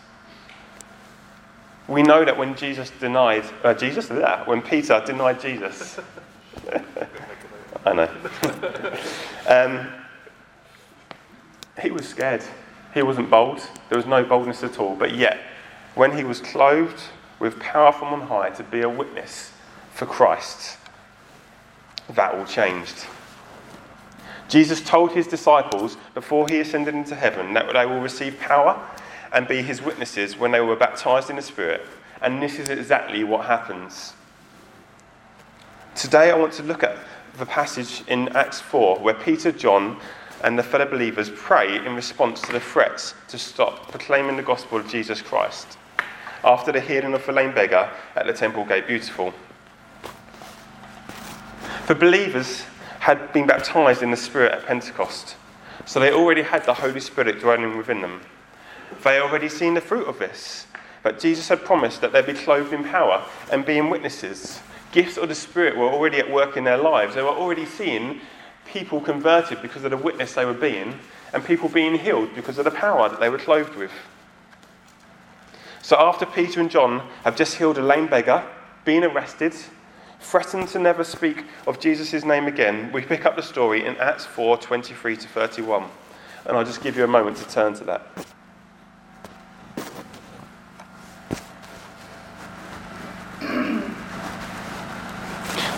We 1.87 2.03
know 2.03 2.25
that 2.25 2.37
when 2.37 2.55
Jesus 2.55 2.91
denied, 3.01 3.45
uh, 3.65 3.73
Jesus, 3.73 4.11
yeah, 4.11 4.45
when 4.45 4.61
Peter 4.61 5.03
denied 5.07 5.41
Jesus, 5.41 5.99
I 7.89 7.95
know. 7.95 8.11
um, 9.49 9.89
he 11.81 11.91
was 11.91 12.07
scared. 12.07 12.45
He 12.93 13.03
wasn't 13.03 13.31
bold. 13.31 13.67
There 13.89 13.97
was 13.97 14.07
no 14.07 14.25
boldness 14.25 14.63
at 14.63 14.79
all. 14.79 14.95
But 14.95 15.15
yet, 15.15 15.39
when 15.95 16.17
he 16.17 16.25
was 16.25 16.41
clothed 16.41 17.01
with 17.39 17.59
power 17.59 17.93
from 17.93 18.09
on 18.09 18.23
high 18.23 18.51
to 18.51 18.63
be 18.63 18.83
a 18.83 18.89
witness 18.89 19.53
for 19.95 20.07
Christ, 20.07 20.77
that 22.11 22.35
all 22.35 22.45
changed. 22.45 23.07
Jesus 24.49 24.81
told 24.81 25.13
his 25.13 25.27
disciples 25.27 25.97
before 26.15 26.49
he 26.49 26.61
ascended 26.61 26.95
into 26.95 27.15
heaven 27.15 27.53
that 27.55 27.73
they 27.73 27.87
will 27.87 28.01
receive 28.01 28.39
power 28.39 28.81
and 29.33 29.47
be 29.47 29.63
his 29.63 29.83
witnesses 29.83 30.39
when 30.39 30.53
they 30.53 30.61
were 30.61 30.77
baptized 30.77 31.29
in 31.29 31.37
the 31.37 31.43
Spirit. 31.43 31.83
And 32.23 32.43
this 32.43 32.59
is 32.59 32.71
exactly 32.71 33.25
what 33.25 33.45
happens. 33.45 34.15
Today 35.95 36.31
I 36.31 36.37
want 36.37 36.55
to 36.55 36.63
look 36.63 36.83
at 36.83 36.97
the 37.39 37.47
passage 37.47 38.03
in 38.09 38.29
Acts 38.31 38.61
4 38.61 38.99
where 38.99 39.15
Peter, 39.15 39.53
John, 39.53 40.01
and 40.43 40.59
the 40.59 40.63
fellow 40.63 40.87
believers 40.87 41.31
pray 41.35 41.85
in 41.85 41.95
response 41.95 42.41
to 42.43 42.53
the 42.53 42.61
threats 42.61 43.15
to 43.29 43.39
stop 43.39 43.91
proclaiming 43.91 44.37
the 44.37 44.43
gospel 44.43 44.79
of 44.79 44.89
Jesus 44.89 45.23
Christ 45.23 45.79
after 46.45 46.71
the 46.71 46.81
healing 46.81 47.15
of 47.15 47.25
the 47.27 47.33
lame 47.33 47.53
beggar 47.53 47.91
at 48.15 48.27
the 48.27 48.33
temple 48.33 48.65
gate 48.65 48.87
beautiful. 48.87 49.35
The 51.87 51.95
believers 51.95 52.65
had 53.01 53.33
been 53.33 53.47
baptized 53.47 54.03
in 54.03 54.11
the 54.11 54.17
Spirit 54.17 54.53
at 54.53 54.67
Pentecost, 54.67 55.37
so 55.87 55.99
they 55.99 56.13
already 56.13 56.43
had 56.43 56.65
the 56.65 56.75
Holy 56.75 57.01
Spirit 57.01 57.41
dwelling 57.41 57.77
within 57.77 58.01
them. 58.01 58.21
They 59.03 59.21
already 59.21 59.49
seen 59.49 59.75
the 59.75 59.81
fruit 59.81 60.07
of 60.07 60.19
this, 60.19 60.67
but 61.03 61.19
Jesus 61.19 61.49
had 61.49 61.65
promised 61.65 62.01
that 62.01 62.13
they'd 62.13 62.27
be 62.27 62.35
clothed 62.35 62.73
in 62.73 62.85
power 62.85 63.25
and 63.51 63.65
being 63.65 63.91
witnesses. 63.91 64.61
Gifts 64.93 65.17
of 65.17 65.29
the 65.29 65.35
Spirit 65.35 65.77
were 65.77 65.89
already 65.89 66.19
at 66.19 66.31
work 66.31 66.57
in 66.57 66.65
their 66.65 66.79
lives. 66.79 67.15
They 67.15 67.23
were 67.23 67.29
already 67.29 67.67
seeing 67.67 68.21
people 68.65 69.01
converted 69.01 69.61
because 69.63 69.85
of 69.85 69.91
the 69.91 69.97
witness 69.97 70.35
they 70.35 70.45
were 70.45 70.55
being, 70.55 70.99
and 71.33 71.45
people 71.45 71.69
being 71.69 71.99
healed 71.99 72.35
because 72.35 72.59
of 72.59 72.65
the 72.65 72.71
power 72.71 73.09
that 73.09 73.21
they 73.21 73.29
were 73.29 73.39
clothed 73.39 73.75
with. 73.77 73.91
So 75.83 75.97
after 75.99 76.27
Peter 76.27 76.61
and 76.61 76.71
John 76.71 77.07
have 77.25 77.37
just 77.37 77.57
healed 77.57 77.79
a 77.79 77.83
lame 77.83 78.09
beggar, 78.09 78.45
been 78.85 79.05
arrested, 79.05 79.55
threatened 80.21 80.69
to 80.69 80.79
never 80.79 81.05
speak 81.05 81.45
of 81.67 81.81
Jesus' 81.81 82.25
name 82.25 82.47
again, 82.47 82.91
we 82.93 83.03
pick 83.03 83.25
up 83.25 83.37
the 83.37 83.43
story 83.43 83.85
in 83.87 83.97
Acts 83.97 84.25
4 84.25 84.59
23 84.59 85.17
to 85.17 85.29
31. 85.29 85.85
And 86.47 86.57
I'll 86.57 86.65
just 86.65 86.83
give 86.83 86.97
you 86.97 87.05
a 87.05 87.09
moment 87.09 87.37
to 87.39 87.49
turn 87.49 87.75
to 87.75 87.85
that. 87.85 88.07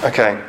Okay. 0.02 0.42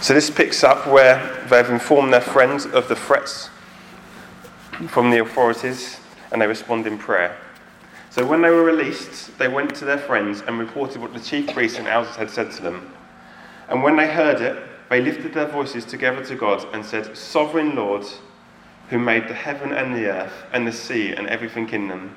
So 0.00 0.14
this 0.14 0.30
picks 0.30 0.64
up 0.64 0.86
where 0.86 1.46
they've 1.50 1.68
informed 1.68 2.10
their 2.10 2.22
friends 2.22 2.64
of 2.64 2.88
the 2.88 2.96
threats 2.96 3.50
from 4.88 5.10
the 5.10 5.18
authorities 5.18 6.00
and 6.32 6.40
they 6.40 6.46
respond 6.46 6.86
in 6.86 6.96
prayer. 6.96 7.36
So 8.08 8.26
when 8.26 8.40
they 8.40 8.48
were 8.48 8.64
released, 8.64 9.36
they 9.36 9.48
went 9.48 9.74
to 9.74 9.84
their 9.84 9.98
friends 9.98 10.42
and 10.46 10.58
reported 10.58 11.02
what 11.02 11.12
the 11.12 11.20
chief 11.20 11.52
priests 11.52 11.78
and 11.78 11.86
elders 11.86 12.16
had 12.16 12.30
said 12.30 12.50
to 12.52 12.62
them. 12.62 12.90
And 13.68 13.82
when 13.82 13.96
they 13.96 14.08
heard 14.08 14.40
it, 14.40 14.62
they 14.88 15.02
lifted 15.02 15.34
their 15.34 15.48
voices 15.48 15.84
together 15.84 16.24
to 16.24 16.34
God 16.34 16.66
and 16.72 16.82
said, 16.82 17.14
Sovereign 17.14 17.76
Lord, 17.76 18.06
who 18.88 18.98
made 18.98 19.28
the 19.28 19.34
heaven 19.34 19.72
and 19.72 19.94
the 19.94 20.06
earth 20.06 20.44
and 20.52 20.66
the 20.66 20.72
sea 20.72 21.12
and 21.12 21.26
everything 21.28 21.68
in 21.68 21.88
them, 21.88 22.16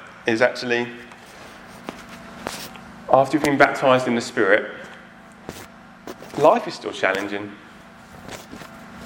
is 0.25 0.41
actually 0.41 0.87
after 3.11 3.35
you've 3.35 3.43
been 3.43 3.57
baptized 3.57 4.07
in 4.07 4.15
the 4.15 4.21
Spirit, 4.21 4.71
life 6.37 6.65
is 6.65 6.73
still 6.73 6.93
challenging. 6.93 7.51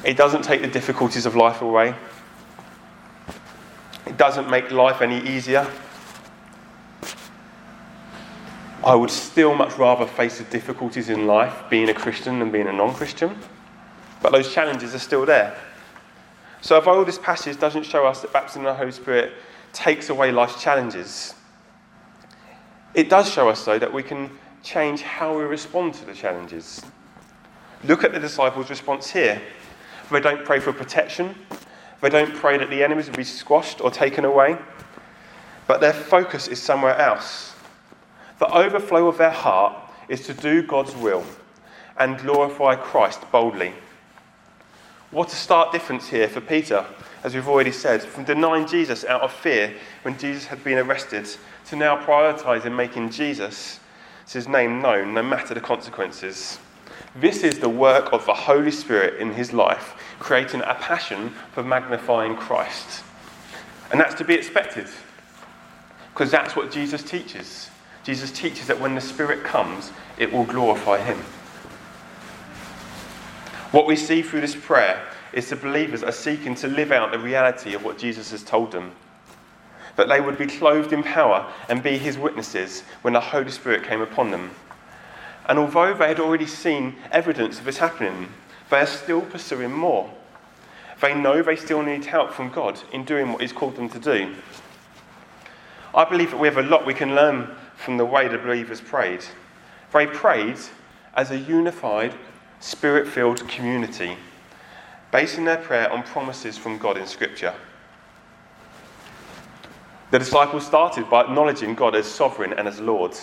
It 0.03 0.15
doesn't 0.15 0.43
take 0.43 0.62
the 0.62 0.67
difficulties 0.67 1.25
of 1.25 1.36
life 1.36 1.62
away, 1.62 1.95
it 4.05 4.17
doesn't 4.17 4.50
make 4.50 4.69
life 4.69 5.01
any 5.01 5.27
easier. 5.27 5.67
I 8.84 8.93
would 8.93 9.10
still 9.10 9.55
much 9.55 9.79
rather 9.79 10.05
face 10.05 10.38
the 10.38 10.43
difficulties 10.43 11.10
in 11.10 11.25
life 11.25 11.63
being 11.72 11.89
a 11.89 11.93
Christian 11.93 12.38
than 12.38 12.51
being 12.51 12.67
a 12.67 12.74
non 12.74 12.93
Christian. 12.93 13.36
But 14.22 14.31
those 14.31 14.53
challenges 14.53 14.93
are 14.93 15.00
still 15.00 15.25
there. 15.25 15.57
So, 16.62 16.75
although 16.75 17.03
this 17.03 17.17
passage 17.17 17.60
doesn't 17.60 17.84
show 17.84 18.05
us 18.05 18.22
that 18.22 18.31
baptism 18.31 18.62
in 18.62 18.65
the 18.65 18.75
Holy 18.75 18.91
Spirit 18.91 19.34
takes 19.75 20.10
away 20.10 20.32
life's 20.32 20.62
challenges, 20.62 21.36
it 22.96 23.10
does 23.10 23.29
show 23.29 23.50
us, 23.50 23.63
though, 23.65 23.77
that 23.77 23.94
we 23.94 24.01
can 24.01 24.32
change 24.63 25.01
how 25.01 25.38
we 25.38 25.44
respond 25.44 25.94
to 25.96 26.05
the 26.05 26.13
challenges. 26.13 26.82
Look 27.84 28.03
at 28.03 28.13
the 28.13 28.20
disciples' 28.20 28.70
response 28.70 29.12
here. 29.12 29.41
They 30.10 30.22
don't 30.22 30.46
pray 30.46 30.60
for 30.60 30.72
protection, 30.72 31.36
they 32.01 32.10
don't 32.10 32.34
pray 32.36 32.58
that 32.58 32.70
the 32.70 32.84
enemies 32.84 33.10
will 33.10 33.17
be 33.17 33.24
squashed 33.24 33.82
or 33.82 33.91
taken 33.91 34.24
away, 34.24 34.58
but 35.67 35.82
their 35.82 35.94
focus 35.94 36.48
is 36.48 36.62
somewhere 36.62 36.96
else. 36.98 37.55
The 38.39 38.51
overflow 38.53 39.08
of 39.08 39.17
their 39.17 39.32
heart 39.32 39.75
is 40.08 40.25
to 40.27 40.34
do 40.34 40.62
God's 40.62 40.96
will 40.96 41.24
and 41.98 42.17
glorify 42.20 42.75
Christ 42.75 43.22
boldly. 43.32 43.74
What 45.15 45.31
a 45.31 45.36
stark 45.38 45.72
difference 45.72 46.10
here 46.10 46.27
for 46.27 46.41
Peter, 46.41 46.86
as 47.24 47.34
we've 47.34 47.48
already 47.48 47.72
said, 47.72 48.03
from 48.03 48.25
denying 48.25 48.67
Jesus 48.67 49.05
out 49.05 49.22
of 49.22 49.31
fear 49.31 49.74
when 50.01 50.17
Jesus 50.17 50.48
had 50.48 50.62
been 50.62 50.77
arrested 50.77 51.25
to 51.67 51.77
now 51.77 51.95
prioritizing 52.03 52.75
making 52.75 53.12
Jesus 53.12 53.79
his 54.29 54.50
name 54.50 54.81
known 54.81 55.13
no 55.13 55.24
matter 55.24 55.53
the 55.53 55.62
consequences. 55.62 56.60
This 57.15 57.43
is 57.43 57.60
the 57.60 57.69
work 57.69 58.12
of 58.12 58.25
the 58.25 58.34
Holy 58.34 58.72
Spirit 58.72 59.22
in 59.22 59.31
his 59.31 59.53
life, 59.53 59.95
creating 60.19 60.60
a 60.65 60.75
passion 60.75 61.29
for 61.53 61.63
magnifying 61.63 62.36
Christ. 62.36 63.01
And 63.91 64.01
that's 64.01 64.15
to 64.15 64.25
be 64.25 64.34
expected, 64.34 64.88
because 66.13 66.29
that's 66.29 66.57
what 66.57 66.74
Jesus 66.74 67.01
teaches. 67.01 67.69
Jesus 68.03 68.34
teaches 68.34 68.67
that 68.67 68.81
when 68.81 68.95
the 68.95 69.00
Spirit 69.00 69.45
comes, 69.45 69.93
it 70.17 70.34
will 70.34 70.43
glorify 70.43 70.98
Him. 70.98 71.19
What 73.72 73.88
we 73.88 73.95
see 73.95 74.22
through 74.22 74.41
this 74.41 74.55
prayer 74.55 75.05
is 75.34 75.50
the 75.50 75.55
believers 75.55 76.03
are 76.03 76.12
seeking 76.12 76.55
to 76.55 76.67
live 76.67 76.91
out 76.91 77.12
the 77.12 77.19
reality 77.19 77.74
of 77.74 77.84
what 77.84 77.98
Jesus 77.98 78.31
has 78.31 78.43
told 78.43 78.72
them. 78.72 78.93
That 79.98 80.07
they 80.07 80.22
would 80.22 80.38
be 80.38 80.48
clothed 80.48 80.93
in 80.93 81.03
power 81.03 81.51
and 81.69 81.84
be 81.84 81.98
His 81.98 82.17
witnesses 82.17 82.81
when 83.01 83.13
the 83.13 83.19
Holy 83.19 83.51
Spirit 83.51 83.84
came 83.84 84.01
upon 84.01 84.31
them. 84.31 84.51
And 85.48 85.60
although 85.60 85.93
they 85.93 86.07
had 86.07 86.19
already 86.19 86.45
seen 86.45 86.95
evidence 87.12 87.60
of 87.60 87.65
this 87.65 87.77
happening, 87.77 88.29
they 88.69 88.79
are 88.79 88.88
still 88.88 89.22
pursuing 89.22 89.72
more. 89.72 90.10
They 91.01 91.13
know 91.13 91.41
they 91.41 91.55
still 91.55 91.84
need 91.84 92.05
help 92.05 92.31
from 92.31 92.50
God 92.50 92.79
in 92.91 93.03
doing 93.03 93.31
what 93.31 93.41
He's 93.41 93.53
called 93.53 93.75
them 93.75 93.89
to 93.89 94.00
do. 94.00 94.36
I 95.93 96.05
believe 96.05 96.31
that 96.31 96.39
we 96.39 96.48
have 96.48 96.57
a 96.57 96.63
lot 96.63 96.86
we 96.86 96.93
can 96.93 97.15
learn 97.15 97.50
from 97.75 97.98
the 97.98 98.05
way 98.05 98.27
the 98.27 98.38
believers 98.38 98.81
prayed. 98.81 99.24
They 99.93 100.07
prayed 100.07 100.57
as 101.13 101.31
a 101.31 101.38
unified, 101.38 102.13
spirit 102.59 103.07
filled 103.07 103.47
community, 103.47 104.17
basing 105.12 105.45
their 105.45 105.57
prayer 105.57 105.91
on 105.91 106.03
promises 106.03 106.57
from 106.57 106.77
God 106.77 106.97
in 106.97 107.07
Scripture. 107.07 107.53
The 110.12 110.19
disciples 110.19 110.65
started 110.65 111.09
by 111.09 111.21
acknowledging 111.21 111.75
God 111.75 111.95
as 111.95 112.05
sovereign 112.05 112.53
and 112.53 112.67
as 112.67 112.79
Lord. 112.79 113.15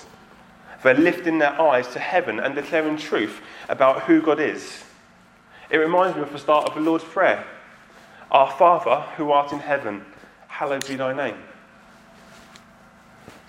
They're 0.83 0.95
lifting 0.95 1.39
their 1.39 1.61
eyes 1.61 1.89
to 1.89 1.99
heaven 1.99 2.41
and 2.41 2.55
declaring 2.55 2.97
truth 2.97 3.41
about 3.69 4.03
who 4.03 4.21
God 4.21 4.41
is. 4.41 4.83
It 5.71 5.79
reminds 5.79 6.17
me 6.17 6.23
of 6.23 6.33
the 6.33 6.39
start 6.39 6.69
of 6.69 6.75
the 6.75 6.81
Lord's 6.81 7.05
Prayer 7.05 7.45
Our 8.31 8.51
Father, 8.51 9.01
who 9.17 9.31
art 9.31 9.53
in 9.53 9.61
heaven, 9.61 10.05
hallowed 10.49 10.87
be 10.87 10.97
thy 10.97 11.15
name 11.15 11.37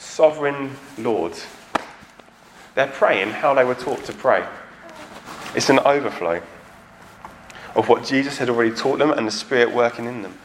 sovereign 0.03 0.75
Lord. 0.97 1.33
They're 2.75 2.87
praying 2.87 3.29
how 3.29 3.53
they 3.53 3.63
were 3.63 3.75
taught 3.75 4.03
to 4.05 4.13
pray. 4.13 4.45
It's 5.55 5.69
an 5.69 5.79
overflow. 5.79 6.41
of 7.75 7.89
what 7.89 8.03
Jesus 8.03 8.37
had 8.37 8.49
already 8.49 8.69
taught 8.69 8.99
them 8.99 9.11
and 9.11 9.27
the 9.27 9.31
Spirit 9.31 9.73
working 9.73 10.05
in 10.05 10.21
them. 10.21 10.37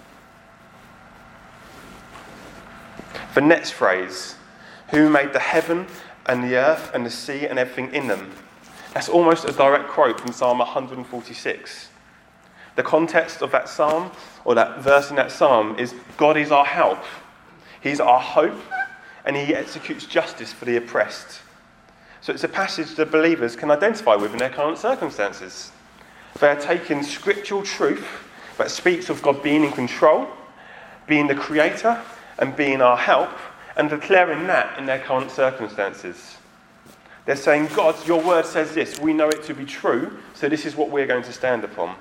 The 3.34 3.42
next 3.42 3.72
phrase, 3.72 4.36
who 4.90 5.10
made 5.10 5.32
the 5.32 5.38
heaven 5.38 5.86
and 6.26 6.42
the 6.42 6.56
earth 6.56 6.90
and 6.94 7.04
the 7.04 7.10
sea 7.10 7.46
and 7.46 7.58
everything 7.58 7.94
in 7.94 8.08
them. 8.08 8.32
That's 8.94 9.08
almost 9.08 9.44
a 9.44 9.52
direct 9.52 9.88
quote 9.88 10.20
from 10.20 10.32
Psalm 10.32 10.58
146. 10.58 11.88
The 12.76 12.82
context 12.82 13.42
of 13.42 13.50
that 13.52 13.68
psalm, 13.68 14.10
or 14.44 14.54
that 14.54 14.80
verse 14.80 15.10
in 15.10 15.16
that 15.16 15.30
psalm, 15.30 15.78
is 15.78 15.94
God 16.16 16.36
is 16.36 16.50
our 16.50 16.64
help, 16.64 17.02
He's 17.80 18.00
our 18.00 18.20
hope, 18.20 18.60
and 19.24 19.36
He 19.36 19.54
executes 19.54 20.06
justice 20.06 20.52
for 20.52 20.64
the 20.64 20.76
oppressed. 20.76 21.40
So 22.20 22.32
it's 22.32 22.44
a 22.44 22.48
passage 22.48 22.94
that 22.96 23.10
believers 23.10 23.56
can 23.56 23.70
identify 23.70 24.16
with 24.16 24.32
in 24.32 24.38
their 24.38 24.50
current 24.50 24.78
circumstances. 24.78 25.72
They 26.40 26.48
are 26.48 26.60
taking 26.60 27.02
scriptural 27.02 27.62
truth 27.62 28.06
that 28.58 28.70
speaks 28.70 29.08
of 29.08 29.22
God 29.22 29.42
being 29.42 29.64
in 29.64 29.72
control, 29.72 30.28
being 31.06 31.26
the 31.26 31.34
creator, 31.34 32.02
and 32.38 32.54
being 32.54 32.80
our 32.80 32.96
help, 32.96 33.30
and 33.76 33.88
declaring 33.88 34.46
that 34.48 34.78
in 34.78 34.86
their 34.86 34.98
current 35.00 35.30
circumstances. 35.30 36.36
They're 37.24 37.36
saying, 37.36 37.68
God, 37.74 37.94
your 38.06 38.22
word 38.22 38.46
says 38.46 38.74
this. 38.74 38.98
We 38.98 39.12
know 39.12 39.28
it 39.28 39.42
to 39.44 39.54
be 39.54 39.64
true, 39.64 40.18
so 40.34 40.48
this 40.48 40.64
is 40.64 40.76
what 40.76 40.90
we're 40.90 41.06
going 41.06 41.24
to 41.24 41.32
stand 41.32 41.62
upon. 41.62 41.94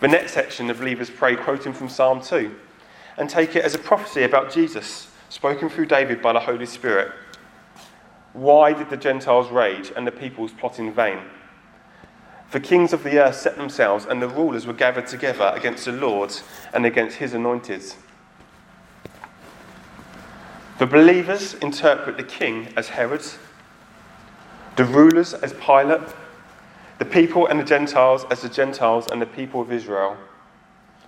The 0.00 0.08
next 0.08 0.32
section, 0.32 0.66
the 0.66 0.74
believers 0.74 1.10
pray, 1.10 1.34
quoting 1.34 1.72
from 1.72 1.88
Psalm 1.88 2.20
2, 2.20 2.54
and 3.16 3.28
take 3.28 3.56
it 3.56 3.64
as 3.64 3.74
a 3.74 3.78
prophecy 3.78 4.22
about 4.22 4.52
Jesus, 4.52 5.10
spoken 5.28 5.68
through 5.68 5.86
David 5.86 6.22
by 6.22 6.32
the 6.32 6.40
Holy 6.40 6.66
Spirit. 6.66 7.12
Why 8.32 8.72
did 8.72 8.90
the 8.90 8.96
Gentiles 8.96 9.50
rage 9.50 9.92
and 9.96 10.06
the 10.06 10.12
peoples 10.12 10.52
plot 10.52 10.78
in 10.78 10.92
vain? 10.92 11.18
The 12.50 12.60
kings 12.60 12.92
of 12.92 13.02
the 13.02 13.18
earth 13.18 13.36
set 13.36 13.56
themselves, 13.56 14.06
and 14.06 14.22
the 14.22 14.28
rulers 14.28 14.66
were 14.66 14.72
gathered 14.72 15.06
together 15.06 15.52
against 15.54 15.84
the 15.84 15.92
Lord 15.92 16.34
and 16.72 16.86
against 16.86 17.18
his 17.18 17.34
anointed. 17.34 17.82
The 20.78 20.86
believers 20.86 21.54
interpret 21.54 22.16
the 22.16 22.22
king 22.22 22.68
as 22.76 22.88
Herod, 22.88 23.24
the 24.76 24.84
rulers 24.84 25.34
as 25.34 25.52
Pilate, 25.54 26.08
the 26.98 27.04
people 27.04 27.46
and 27.48 27.58
the 27.60 27.64
Gentiles 27.64 28.24
as 28.30 28.42
the 28.42 28.48
Gentiles 28.48 29.08
and 29.10 29.20
the 29.20 29.26
people 29.26 29.60
of 29.60 29.72
Israel 29.72 30.16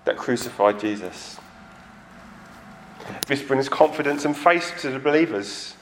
that 0.04 0.16
crucified 0.16 0.80
Jesus. 0.80 1.38
This 3.26 3.42
brings 3.42 3.68
confidence 3.68 4.24
and 4.24 4.36
faith 4.36 4.74
to 4.80 4.90
the 4.90 4.98
believers. 4.98 5.74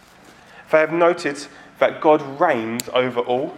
They 0.71 0.79
have 0.79 0.93
noted 0.93 1.47
that 1.79 2.01
God 2.01 2.41
reigns 2.41 2.89
over 2.93 3.21
all 3.21 3.57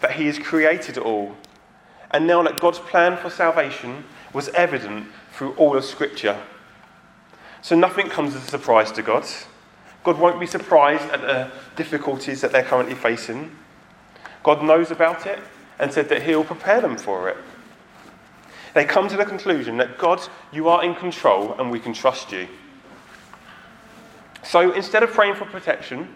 that 0.00 0.12
He 0.12 0.26
has 0.26 0.38
created 0.38 0.98
all, 0.98 1.36
and 2.10 2.26
now 2.26 2.42
that 2.42 2.60
God's 2.60 2.78
plan 2.78 3.16
for 3.16 3.30
salvation 3.30 4.04
was 4.32 4.48
evident 4.50 5.08
through 5.32 5.54
all 5.54 5.76
of 5.76 5.84
Scripture. 5.84 6.40
So 7.62 7.76
nothing 7.76 8.08
comes 8.08 8.34
as 8.34 8.44
a 8.44 8.50
surprise 8.50 8.92
to 8.92 9.02
God. 9.02 9.26
God 10.04 10.18
won't 10.18 10.38
be 10.38 10.46
surprised 10.46 11.04
at 11.10 11.20
the 11.20 11.50
difficulties 11.76 12.40
that 12.40 12.52
they're 12.52 12.62
currently 12.62 12.94
facing. 12.94 13.50
God 14.42 14.62
knows 14.62 14.90
about 14.90 15.26
it 15.26 15.40
and 15.78 15.92
said 15.92 16.08
that 16.08 16.22
He'll 16.22 16.44
prepare 16.44 16.80
them 16.80 16.96
for 16.96 17.28
it. 17.28 17.36
They 18.74 18.84
come 18.84 19.08
to 19.08 19.16
the 19.16 19.24
conclusion 19.24 19.76
that 19.78 19.98
God, 19.98 20.20
you 20.52 20.68
are 20.68 20.84
in 20.84 20.94
control 20.94 21.54
and 21.58 21.70
we 21.70 21.80
can 21.80 21.92
trust 21.92 22.30
you. 22.30 22.46
So 24.44 24.72
instead 24.72 25.02
of 25.02 25.10
praying 25.10 25.34
for 25.34 25.46
protection, 25.46 26.14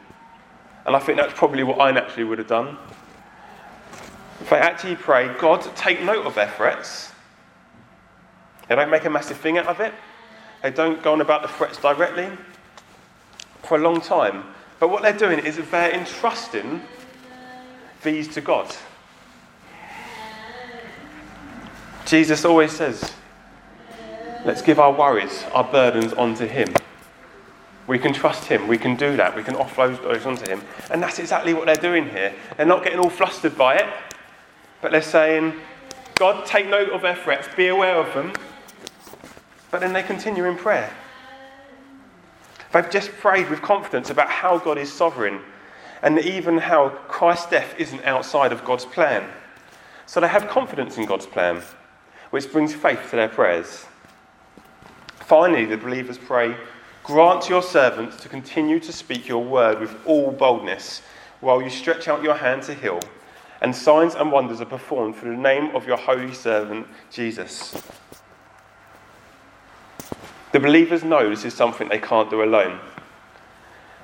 and 0.87 0.97
I 0.97 0.99
think 0.99 1.19
that's 1.19 1.33
probably 1.35 1.63
what 1.63 1.81
I 1.81 1.91
naturally 1.93 2.25
would 2.25 2.39
have 2.39 2.49
done, 2.49 2.77
If 4.41 4.51
they 4.51 4.57
actually 4.57 4.97
pray, 4.97 5.33
God, 5.39 5.61
take 5.77 6.03
note 6.03 6.27
of 6.27 6.35
their 6.35 6.49
threats. 6.49 7.13
They 8.69 8.75
don't 8.75 8.91
make 8.91 9.05
a 9.05 9.11
massive 9.11 9.37
thing 9.37 9.59
out 9.59 9.67
of 9.67 9.81
it. 9.81 9.95
They 10.63 10.71
don't 10.71 11.03
go 11.03 11.13
on 11.13 11.21
about 11.21 11.43
the 11.43 11.49
threats 11.49 11.79
directly 11.79 12.31
for 13.63 13.77
a 13.77 13.81
long 13.81 14.01
time. 14.01 14.45
But 14.81 14.89
what 14.89 15.03
they're 15.03 15.17
doing 15.17 15.39
is 15.39 15.59
they're 15.71 15.93
entrusting 15.93 16.83
these 18.03 18.27
to 18.35 18.41
God. 18.41 18.75
Jesus 22.05 22.45
always 22.45 22.73
says, 22.73 23.13
let's 24.45 24.61
give 24.61 24.81
our 24.81 24.93
worries, 24.93 25.45
our 25.53 25.65
burdens 25.65 26.13
onto 26.15 26.47
Him. 26.47 26.75
We 27.93 27.99
can 27.99 28.15
trust 28.15 28.45
Him. 28.45 28.69
We 28.69 28.79
can 28.79 28.97
do 28.97 29.19
that. 29.19 29.37
We 29.37 29.43
can 29.43 29.55
offload 29.55 30.03
those 30.03 30.25
onto 30.25 30.49
Him. 30.49 30.63
And 30.91 31.03
that's 31.03 31.19
exactly 31.19 31.53
what 31.53 31.67
they're 31.67 31.77
doing 31.77 32.09
here. 32.09 32.33
They're 32.57 32.65
not 32.65 32.83
getting 32.83 32.99
all 32.99 33.11
flustered 33.11 33.55
by 33.55 33.77
it. 33.77 33.87
But 34.81 34.93
they're 34.93 35.03
saying, 35.03 35.53
God, 36.15 36.47
take 36.47 36.69
note 36.69 36.89
of 36.89 37.03
their 37.03 37.15
threats, 37.15 37.49
be 37.55 37.69
aware 37.69 37.97
of 37.97 38.15
them. 38.15 38.33
But 39.71 39.83
then 39.83 39.93
they 39.93 40.03
continue 40.03 40.47
in 40.47 40.57
prayer. 40.57 40.91
They've 42.73 42.89
just 42.89 43.11
prayed 43.13 43.51
with 43.51 43.61
confidence 43.61 44.09
about 44.09 44.31
how 44.31 44.57
God 44.57 44.79
is 44.79 44.91
sovereign 44.91 45.41
and 46.01 46.19
even 46.19 46.57
how 46.57 46.89
Christ's 46.89 47.51
death 47.51 47.75
isn't 47.77 48.03
outside 48.07 48.53
of 48.53 48.65
God's 48.65 48.87
plan. 48.87 49.29
So 50.07 50.19
they 50.19 50.29
have 50.29 50.49
confidence 50.49 50.97
in 50.97 51.05
God's 51.05 51.27
plan, 51.27 51.61
which 52.31 52.51
brings 52.51 52.73
faith 52.73 53.11
to 53.11 53.17
their 53.17 53.29
prayers. 53.29 53.85
Finally, 55.17 55.67
the 55.67 55.77
believers 55.77 56.17
pray, 56.17 56.57
Grant 57.05 57.49
your 57.49 57.63
servants 57.63 58.17
to 58.23 58.29
continue 58.29 58.79
to 58.81 58.93
speak 58.93 59.27
your 59.29 59.43
word 59.43 59.81
with 59.81 59.97
all 60.07 60.31
boldness 60.31 61.03
while 61.41 61.61
you 61.61 61.71
stretch 61.71 62.09
out 62.09 62.23
your 62.23 62.37
hand 62.37 62.63
to 62.65 62.75
heal 62.75 63.01
and 63.63 63.75
signs 63.75 64.17
and 64.17 64.33
wonders 64.33 64.61
are 64.61 64.67
performed 64.67 65.15
through 65.17 65.37
the 65.37 65.41
name 65.41 65.75
of 65.77 65.87
your 65.87 65.97
holy 65.97 66.35
servant, 66.35 66.85
Jesus. 67.13 67.81
The 70.51 70.59
believers 70.59 71.05
know 71.05 71.31
this 71.31 71.45
is 71.45 71.55
something 71.55 71.89
they 71.89 72.01
can't 72.01 72.29
do 72.29 72.43
alone, 72.43 72.81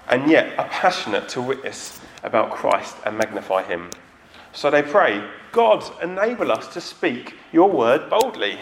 and 0.09 0.31
yet 0.31 0.57
are 0.59 0.69
passionate 0.69 1.29
to 1.31 1.43
witness 1.43 2.01
about 2.23 2.53
Christ 2.53 2.97
and 3.05 3.19
magnify 3.19 3.65
him. 3.65 3.91
So 4.53 4.71
they 4.71 4.83
pray, 4.83 5.29
God, 5.51 5.85
enable 6.01 6.53
us 6.53 6.69
to 6.69 6.81
speak 6.81 7.35
your 7.53 7.69
word 7.69 8.09
boldly 8.09 8.61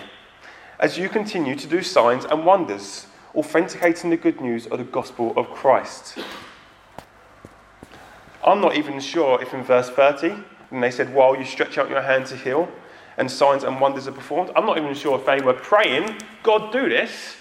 as 0.80 0.96
you 0.96 1.10
continue 1.10 1.56
to 1.56 1.66
do 1.66 1.82
signs 1.82 2.24
and 2.24 2.46
wonders, 2.46 3.06
authenticating 3.36 4.10
the 4.10 4.16
good 4.16 4.40
news 4.40 4.66
of 4.66 4.78
the 4.78 4.84
gospel 4.84 5.32
of 5.36 5.50
Christ. 5.50 6.18
I'm 8.44 8.60
not 8.60 8.76
even 8.76 9.00
sure 9.00 9.40
if 9.42 9.52
in 9.52 9.62
verse 9.62 9.90
30 9.90 10.34
and 10.70 10.82
they 10.82 10.90
said, 10.90 11.12
While 11.14 11.36
you 11.36 11.44
stretch 11.44 11.78
out 11.78 11.90
your 11.90 12.02
hand 12.02 12.26
to 12.26 12.36
heal, 12.36 12.68
and 13.18 13.30
signs 13.30 13.64
and 13.64 13.80
wonders 13.80 14.06
are 14.08 14.12
performed. 14.12 14.50
I'm 14.54 14.66
not 14.66 14.78
even 14.78 14.94
sure 14.94 15.18
if 15.18 15.26
they 15.26 15.40
were 15.40 15.54
praying, 15.54 16.16
God, 16.42 16.72
do 16.72 16.88
this. 16.88 17.36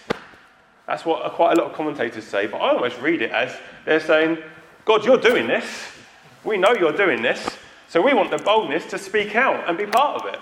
That's 0.88 1.06
what 1.06 1.32
quite 1.34 1.58
a 1.58 1.62
lot 1.62 1.72
of 1.72 1.76
commentators 1.76 2.26
say, 2.26 2.48
but 2.48 2.58
I 2.58 2.70
almost 2.72 3.00
read 3.02 3.22
it 3.22 3.32
as 3.32 3.58
they're 3.86 4.00
saying, 4.00 4.38
God, 4.86 5.04
you're 5.06 5.18
doing 5.18 5.48
this. 5.48 5.66
We 6.44 6.58
know 6.58 6.74
you're 6.74 6.96
doing 6.96 7.22
this. 7.22 7.58
So 7.90 8.02
we 8.02 8.14
want 8.14 8.32
the 8.32 8.38
boldness 8.38 8.86
to 8.88 8.98
speak 8.98 9.36
out 9.36 9.68
and 9.68 9.78
be 9.78 9.86
part 9.86 10.22
of 10.22 10.34
it. 10.34 10.40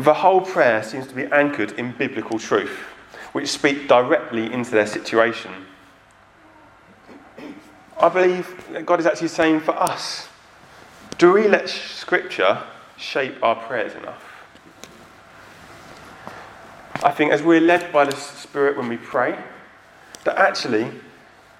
The 0.00 0.14
whole 0.14 0.40
prayer 0.40 0.82
seems 0.82 1.06
to 1.08 1.14
be 1.14 1.26
anchored 1.26 1.72
in 1.72 1.92
biblical 1.92 2.38
truth, 2.38 2.78
which 3.32 3.48
speak 3.48 3.86
directly 3.86 4.50
into 4.50 4.70
their 4.70 4.86
situation. 4.86 5.52
I 8.00 8.08
believe 8.08 8.66
that 8.72 8.86
God 8.86 8.98
is 8.98 9.04
actually 9.04 9.28
saying 9.28 9.60
for 9.60 9.72
us 9.72 10.26
do 11.18 11.34
we 11.34 11.48
let 11.48 11.68
Scripture 11.68 12.62
shape 12.96 13.34
our 13.42 13.54
prayers 13.54 13.94
enough? 13.94 14.24
I 17.04 17.10
think 17.10 17.30
as 17.30 17.42
we're 17.42 17.60
led 17.60 17.92
by 17.92 18.06
the 18.06 18.16
Spirit 18.16 18.78
when 18.78 18.88
we 18.88 18.96
pray, 18.96 19.38
that 20.24 20.38
actually 20.38 20.90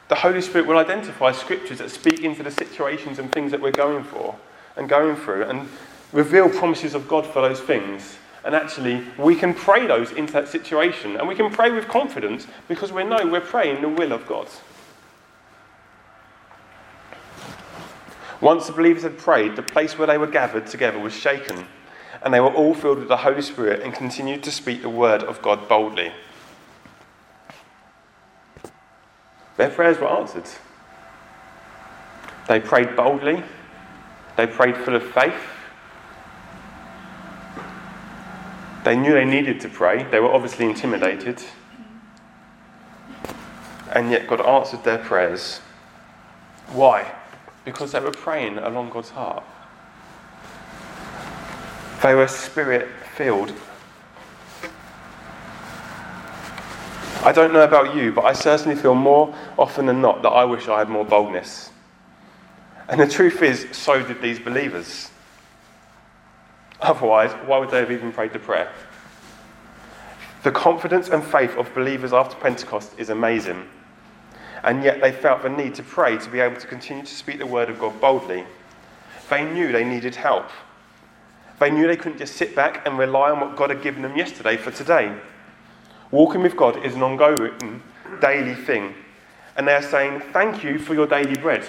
the 0.08 0.14
Holy 0.14 0.40
Spirit 0.40 0.66
will 0.66 0.78
identify 0.78 1.32
scriptures 1.32 1.76
that 1.76 1.90
speak 1.90 2.20
into 2.20 2.42
the 2.42 2.50
situations 2.50 3.18
and 3.18 3.30
things 3.30 3.50
that 3.50 3.60
we're 3.60 3.70
going 3.70 4.02
for 4.02 4.34
and 4.76 4.88
going 4.88 5.14
through 5.14 5.42
and 5.42 5.68
reveal 6.14 6.48
promises 6.48 6.94
of 6.94 7.06
God 7.06 7.26
for 7.26 7.42
those 7.42 7.60
things. 7.60 8.16
And 8.44 8.54
actually, 8.54 9.04
we 9.18 9.36
can 9.36 9.52
pray 9.52 9.86
those 9.86 10.12
into 10.12 10.32
that 10.32 10.48
situation 10.48 11.16
and 11.16 11.28
we 11.28 11.34
can 11.34 11.50
pray 11.50 11.70
with 11.70 11.88
confidence 11.88 12.46
because 12.68 12.90
we 12.90 13.04
know 13.04 13.26
we're 13.26 13.40
praying 13.40 13.82
the 13.82 13.88
will 13.88 14.12
of 14.12 14.26
God. 14.26 14.48
Once 18.40 18.66
the 18.66 18.72
believers 18.72 19.02
had 19.02 19.18
prayed, 19.18 19.54
the 19.56 19.62
place 19.62 19.98
where 19.98 20.06
they 20.06 20.16
were 20.16 20.26
gathered 20.26 20.66
together 20.66 20.98
was 20.98 21.12
shaken, 21.12 21.66
and 22.22 22.32
they 22.32 22.40
were 22.40 22.52
all 22.52 22.74
filled 22.74 22.98
with 22.98 23.08
the 23.08 23.18
Holy 23.18 23.42
Spirit 23.42 23.82
and 23.82 23.92
continued 23.92 24.42
to 24.42 24.50
speak 24.50 24.80
the 24.80 24.88
word 24.88 25.22
of 25.22 25.42
God 25.42 25.68
boldly. 25.68 26.10
Their 29.58 29.68
prayers 29.68 29.98
were 29.98 30.08
answered. 30.08 30.48
They 32.48 32.60
prayed 32.60 32.96
boldly, 32.96 33.42
they 34.36 34.46
prayed 34.46 34.76
full 34.78 34.96
of 34.96 35.02
faith. 35.12 35.34
They 38.84 38.96
knew 38.96 39.12
they 39.12 39.24
needed 39.24 39.60
to 39.60 39.68
pray, 39.68 40.04
they 40.04 40.20
were 40.20 40.32
obviously 40.32 40.66
intimidated. 40.66 41.42
And 43.92 44.10
yet 44.10 44.28
God 44.28 44.40
answered 44.40 44.84
their 44.84 44.98
prayers. 44.98 45.58
Why? 46.72 47.12
because 47.64 47.92
they 47.92 48.00
were 48.00 48.10
praying 48.10 48.58
along 48.58 48.90
God's 48.90 49.10
heart. 49.10 49.44
They 52.02 52.14
were 52.14 52.28
spirit 52.28 52.88
filled. 53.14 53.52
I 57.22 57.32
don't 57.32 57.52
know 57.52 57.64
about 57.64 57.94
you, 57.94 58.12
but 58.12 58.24
I 58.24 58.32
certainly 58.32 58.74
feel 58.74 58.94
more 58.94 59.34
often 59.58 59.84
than 59.84 60.00
not 60.00 60.22
that 60.22 60.30
I 60.30 60.44
wish 60.44 60.68
I 60.68 60.78
had 60.78 60.88
more 60.88 61.04
boldness. 61.04 61.70
And 62.88 62.98
the 62.98 63.06
truth 63.06 63.42
is, 63.42 63.66
so 63.72 64.02
did 64.02 64.22
these 64.22 64.38
believers. 64.38 65.10
Otherwise, 66.82 67.32
why 67.46 67.58
would 67.58 67.70
they 67.70 67.78
have 67.78 67.90
even 67.90 68.12
prayed 68.12 68.32
the 68.32 68.38
prayer? 68.38 68.72
The 70.42 70.50
confidence 70.50 71.08
and 71.08 71.22
faith 71.22 71.56
of 71.56 71.74
believers 71.74 72.12
after 72.12 72.36
Pentecost 72.36 72.92
is 72.98 73.10
amazing. 73.10 73.68
And 74.62 74.82
yet 74.82 75.00
they 75.00 75.12
felt 75.12 75.42
the 75.42 75.50
need 75.50 75.74
to 75.74 75.82
pray 75.82 76.16
to 76.16 76.30
be 76.30 76.40
able 76.40 76.60
to 76.60 76.66
continue 76.66 77.04
to 77.04 77.14
speak 77.14 77.38
the 77.38 77.46
word 77.46 77.68
of 77.68 77.78
God 77.78 78.00
boldly. 78.00 78.44
They 79.28 79.44
knew 79.44 79.72
they 79.72 79.84
needed 79.84 80.14
help. 80.14 80.48
They 81.58 81.70
knew 81.70 81.86
they 81.86 81.96
couldn't 81.96 82.18
just 82.18 82.36
sit 82.36 82.56
back 82.56 82.86
and 82.86 82.98
rely 82.98 83.30
on 83.30 83.40
what 83.40 83.56
God 83.56 83.68
had 83.70 83.82
given 83.82 84.02
them 84.02 84.16
yesterday 84.16 84.56
for 84.56 84.70
today. 84.70 85.14
Walking 86.10 86.42
with 86.42 86.56
God 86.56 86.84
is 86.84 86.94
an 86.94 87.02
ongoing, 87.02 87.82
daily 88.20 88.54
thing. 88.54 88.94
And 89.56 89.68
they 89.68 89.74
are 89.74 89.82
saying, 89.82 90.20
Thank 90.32 90.64
you 90.64 90.78
for 90.78 90.94
your 90.94 91.06
daily 91.06 91.36
bread. 91.36 91.66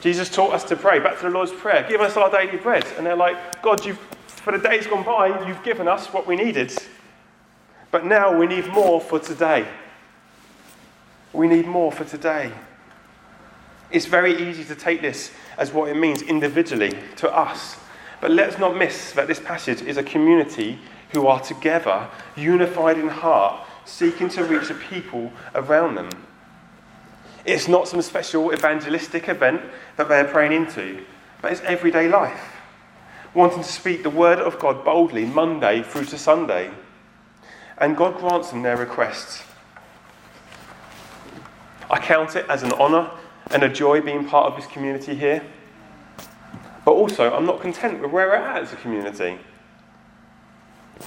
Jesus 0.00 0.28
taught 0.28 0.52
us 0.52 0.64
to 0.64 0.76
pray. 0.76 0.98
Back 0.98 1.16
to 1.18 1.22
the 1.24 1.30
Lord's 1.30 1.52
Prayer. 1.52 1.86
Give 1.88 2.00
us 2.00 2.16
our 2.16 2.30
daily 2.30 2.58
bread. 2.58 2.86
And 2.96 3.06
they're 3.06 3.16
like, 3.16 3.62
God, 3.62 3.84
you've, 3.84 3.98
for 4.26 4.56
the 4.56 4.68
days 4.68 4.86
gone 4.86 5.04
by, 5.04 5.46
you've 5.46 5.62
given 5.62 5.88
us 5.88 6.12
what 6.12 6.26
we 6.26 6.36
needed. 6.36 6.72
But 7.90 8.04
now 8.04 8.36
we 8.36 8.46
need 8.46 8.66
more 8.68 9.00
for 9.00 9.18
today. 9.18 9.66
We 11.32 11.48
need 11.48 11.66
more 11.66 11.92
for 11.92 12.04
today. 12.04 12.52
It's 13.90 14.06
very 14.06 14.48
easy 14.48 14.64
to 14.64 14.74
take 14.74 15.00
this 15.00 15.30
as 15.58 15.72
what 15.72 15.88
it 15.88 15.96
means 15.96 16.22
individually 16.22 16.96
to 17.16 17.34
us. 17.34 17.76
But 18.20 18.30
let's 18.30 18.58
not 18.58 18.76
miss 18.76 19.12
that 19.12 19.28
this 19.28 19.40
passage 19.40 19.82
is 19.82 19.96
a 19.96 20.02
community 20.02 20.78
who 21.10 21.26
are 21.26 21.40
together, 21.40 22.08
unified 22.36 22.98
in 22.98 23.08
heart, 23.08 23.66
seeking 23.84 24.28
to 24.30 24.44
reach 24.44 24.68
the 24.68 24.74
people 24.74 25.32
around 25.54 25.94
them. 25.94 26.10
It's 27.46 27.68
not 27.68 27.86
some 27.86 28.02
special 28.02 28.52
evangelistic 28.52 29.28
event 29.28 29.62
that 29.96 30.08
they're 30.08 30.24
praying 30.24 30.52
into, 30.52 31.04
but 31.40 31.52
it's 31.52 31.60
everyday 31.62 32.08
life. 32.08 32.54
Wanting 33.34 33.62
to 33.62 33.72
speak 33.72 34.02
the 34.02 34.10
word 34.10 34.40
of 34.40 34.58
God 34.58 34.84
boldly 34.84 35.24
Monday 35.26 35.82
through 35.82 36.06
to 36.06 36.18
Sunday. 36.18 36.70
And 37.78 37.96
God 37.96 38.18
grants 38.18 38.50
them 38.50 38.62
their 38.62 38.76
requests. 38.76 39.44
I 41.88 42.00
count 42.00 42.34
it 42.34 42.46
as 42.48 42.64
an 42.64 42.72
honour 42.72 43.10
and 43.52 43.62
a 43.62 43.68
joy 43.68 44.00
being 44.00 44.26
part 44.26 44.52
of 44.52 44.56
this 44.56 44.66
community 44.66 45.14
here. 45.14 45.44
But 46.84 46.92
also, 46.92 47.32
I'm 47.32 47.46
not 47.46 47.60
content 47.60 48.00
with 48.00 48.10
where 48.10 48.26
we're 48.26 48.34
at 48.34 48.62
as 48.62 48.72
a 48.72 48.76
community. 48.76 49.38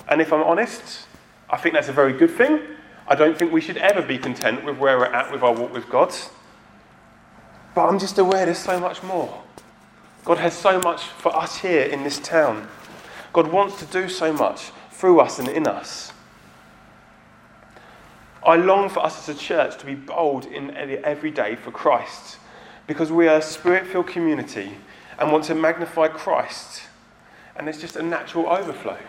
And 0.08 0.22
if 0.22 0.32
I'm 0.32 0.44
honest, 0.44 1.08
I 1.50 1.58
think 1.58 1.74
that's 1.74 1.90
a 1.90 1.94
very 1.94 2.14
good 2.14 2.32
thing. 2.32 2.62
I 3.10 3.16
don't 3.16 3.36
think 3.36 3.52
we 3.52 3.60
should 3.60 3.78
ever 3.78 4.04
be 4.04 4.20
content 4.20 4.64
with 4.64 4.78
where 4.78 5.00
we're 5.00 5.06
at 5.06 5.32
with 5.32 5.42
our 5.42 5.52
walk 5.52 5.74
with 5.74 5.90
God. 5.90 6.14
But 7.74 7.88
I'm 7.88 7.98
just 7.98 8.20
aware 8.20 8.46
there's 8.46 8.60
so 8.60 8.80
much 8.80 9.02
more. 9.02 9.44
God 10.26 10.38
has 10.38 10.54
so 10.54 10.80
much 10.80 11.06
for 11.06 11.36
us 11.36 11.58
here 11.58 11.82
in 11.82 12.04
this 12.04 12.20
town. 12.20 12.68
God 13.34 13.52
wants 13.52 13.80
to 13.80 13.86
do 13.86 14.10
so 14.10 14.32
much 14.32 14.72
through 14.92 15.20
us 15.22 15.40
and 15.40 15.48
in 15.48 15.66
us. 15.66 16.14
I 18.46 18.58
long 18.58 18.90
for 18.90 19.00
us 19.00 19.28
as 19.28 19.36
a 19.36 19.40
church 19.40 19.80
to 19.80 19.88
be 19.88 19.96
bold 19.96 20.46
in 20.46 20.70
every 21.04 21.32
day 21.32 21.56
for 21.56 21.72
Christ 21.72 22.38
because 22.86 23.12
we 23.12 23.28
are 23.28 23.38
a 23.38 23.42
spirit 23.42 23.88
filled 23.88 24.08
community 24.08 24.74
and 25.18 25.32
want 25.32 25.46
to 25.46 25.56
magnify 25.56 26.10
Christ. 26.10 26.84
And 27.56 27.66
there's 27.66 27.82
just 27.82 27.96
a 27.96 28.04
natural 28.04 28.48
overflow. 28.48 29.00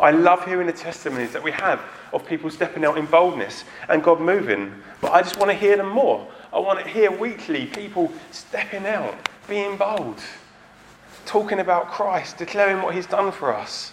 I 0.00 0.10
love 0.10 0.44
hearing 0.44 0.66
the 0.66 0.72
testimonies 0.72 1.32
that 1.32 1.42
we 1.42 1.52
have 1.52 1.80
of 2.12 2.26
people 2.26 2.50
stepping 2.50 2.84
out 2.84 2.98
in 2.98 3.06
boldness 3.06 3.64
and 3.88 4.02
God 4.02 4.20
moving, 4.20 4.74
but 5.00 5.12
I 5.12 5.22
just 5.22 5.38
want 5.38 5.50
to 5.50 5.56
hear 5.56 5.76
them 5.76 5.88
more. 5.88 6.26
I 6.52 6.58
want 6.58 6.80
to 6.80 6.88
hear 6.88 7.10
weekly 7.10 7.66
people 7.66 8.12
stepping 8.30 8.86
out, 8.86 9.14
being 9.48 9.76
bold, 9.76 10.20
talking 11.26 11.60
about 11.60 11.90
Christ, 11.90 12.38
declaring 12.38 12.82
what 12.82 12.94
He's 12.94 13.06
done 13.06 13.32
for 13.32 13.54
us. 13.54 13.92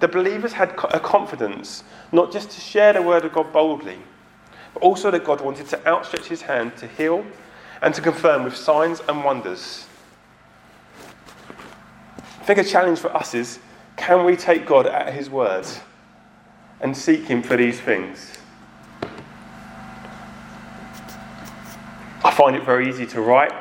The 0.00 0.08
believers 0.08 0.52
had 0.52 0.70
a 0.70 1.00
confidence 1.00 1.84
not 2.12 2.32
just 2.32 2.50
to 2.50 2.60
share 2.60 2.92
the 2.92 3.02
word 3.02 3.24
of 3.24 3.32
God 3.32 3.52
boldly, 3.52 3.98
but 4.72 4.82
also 4.82 5.10
that 5.10 5.24
God 5.24 5.40
wanted 5.40 5.66
to 5.68 5.88
outstretch 5.88 6.26
His 6.26 6.42
hand 6.42 6.76
to 6.78 6.86
heal 6.86 7.24
and 7.80 7.94
to 7.94 8.00
confirm 8.00 8.44
with 8.44 8.56
signs 8.56 9.00
and 9.08 9.24
wonders. 9.24 9.86
I 12.40 12.44
think 12.44 12.58
a 12.58 12.64
challenge 12.64 12.98
for 12.98 13.14
us 13.16 13.34
is 13.34 13.58
can 13.96 14.24
we 14.24 14.36
take 14.36 14.66
God 14.66 14.86
at 14.86 15.14
His 15.14 15.30
word 15.30 15.66
and 16.80 16.96
seek 16.96 17.24
Him 17.24 17.42
for 17.42 17.56
these 17.56 17.80
things? 17.80 18.38
I 22.24 22.30
find 22.30 22.56
it 22.56 22.64
very 22.64 22.88
easy 22.88 23.06
to 23.06 23.20
write. 23.20 23.52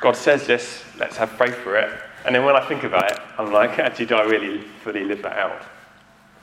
God 0.00 0.14
says 0.14 0.46
this, 0.46 0.84
let's 0.98 1.16
have 1.16 1.30
faith 1.30 1.54
for 1.54 1.76
it. 1.76 1.90
And 2.26 2.34
then 2.34 2.44
when 2.44 2.56
I 2.56 2.66
think 2.66 2.84
about 2.84 3.10
it, 3.10 3.18
I'm 3.38 3.52
like, 3.52 3.78
actually, 3.78 4.06
do 4.06 4.16
I 4.16 4.24
really 4.24 4.60
fully 4.82 5.04
live 5.04 5.22
that 5.22 5.38
out? 5.38 5.62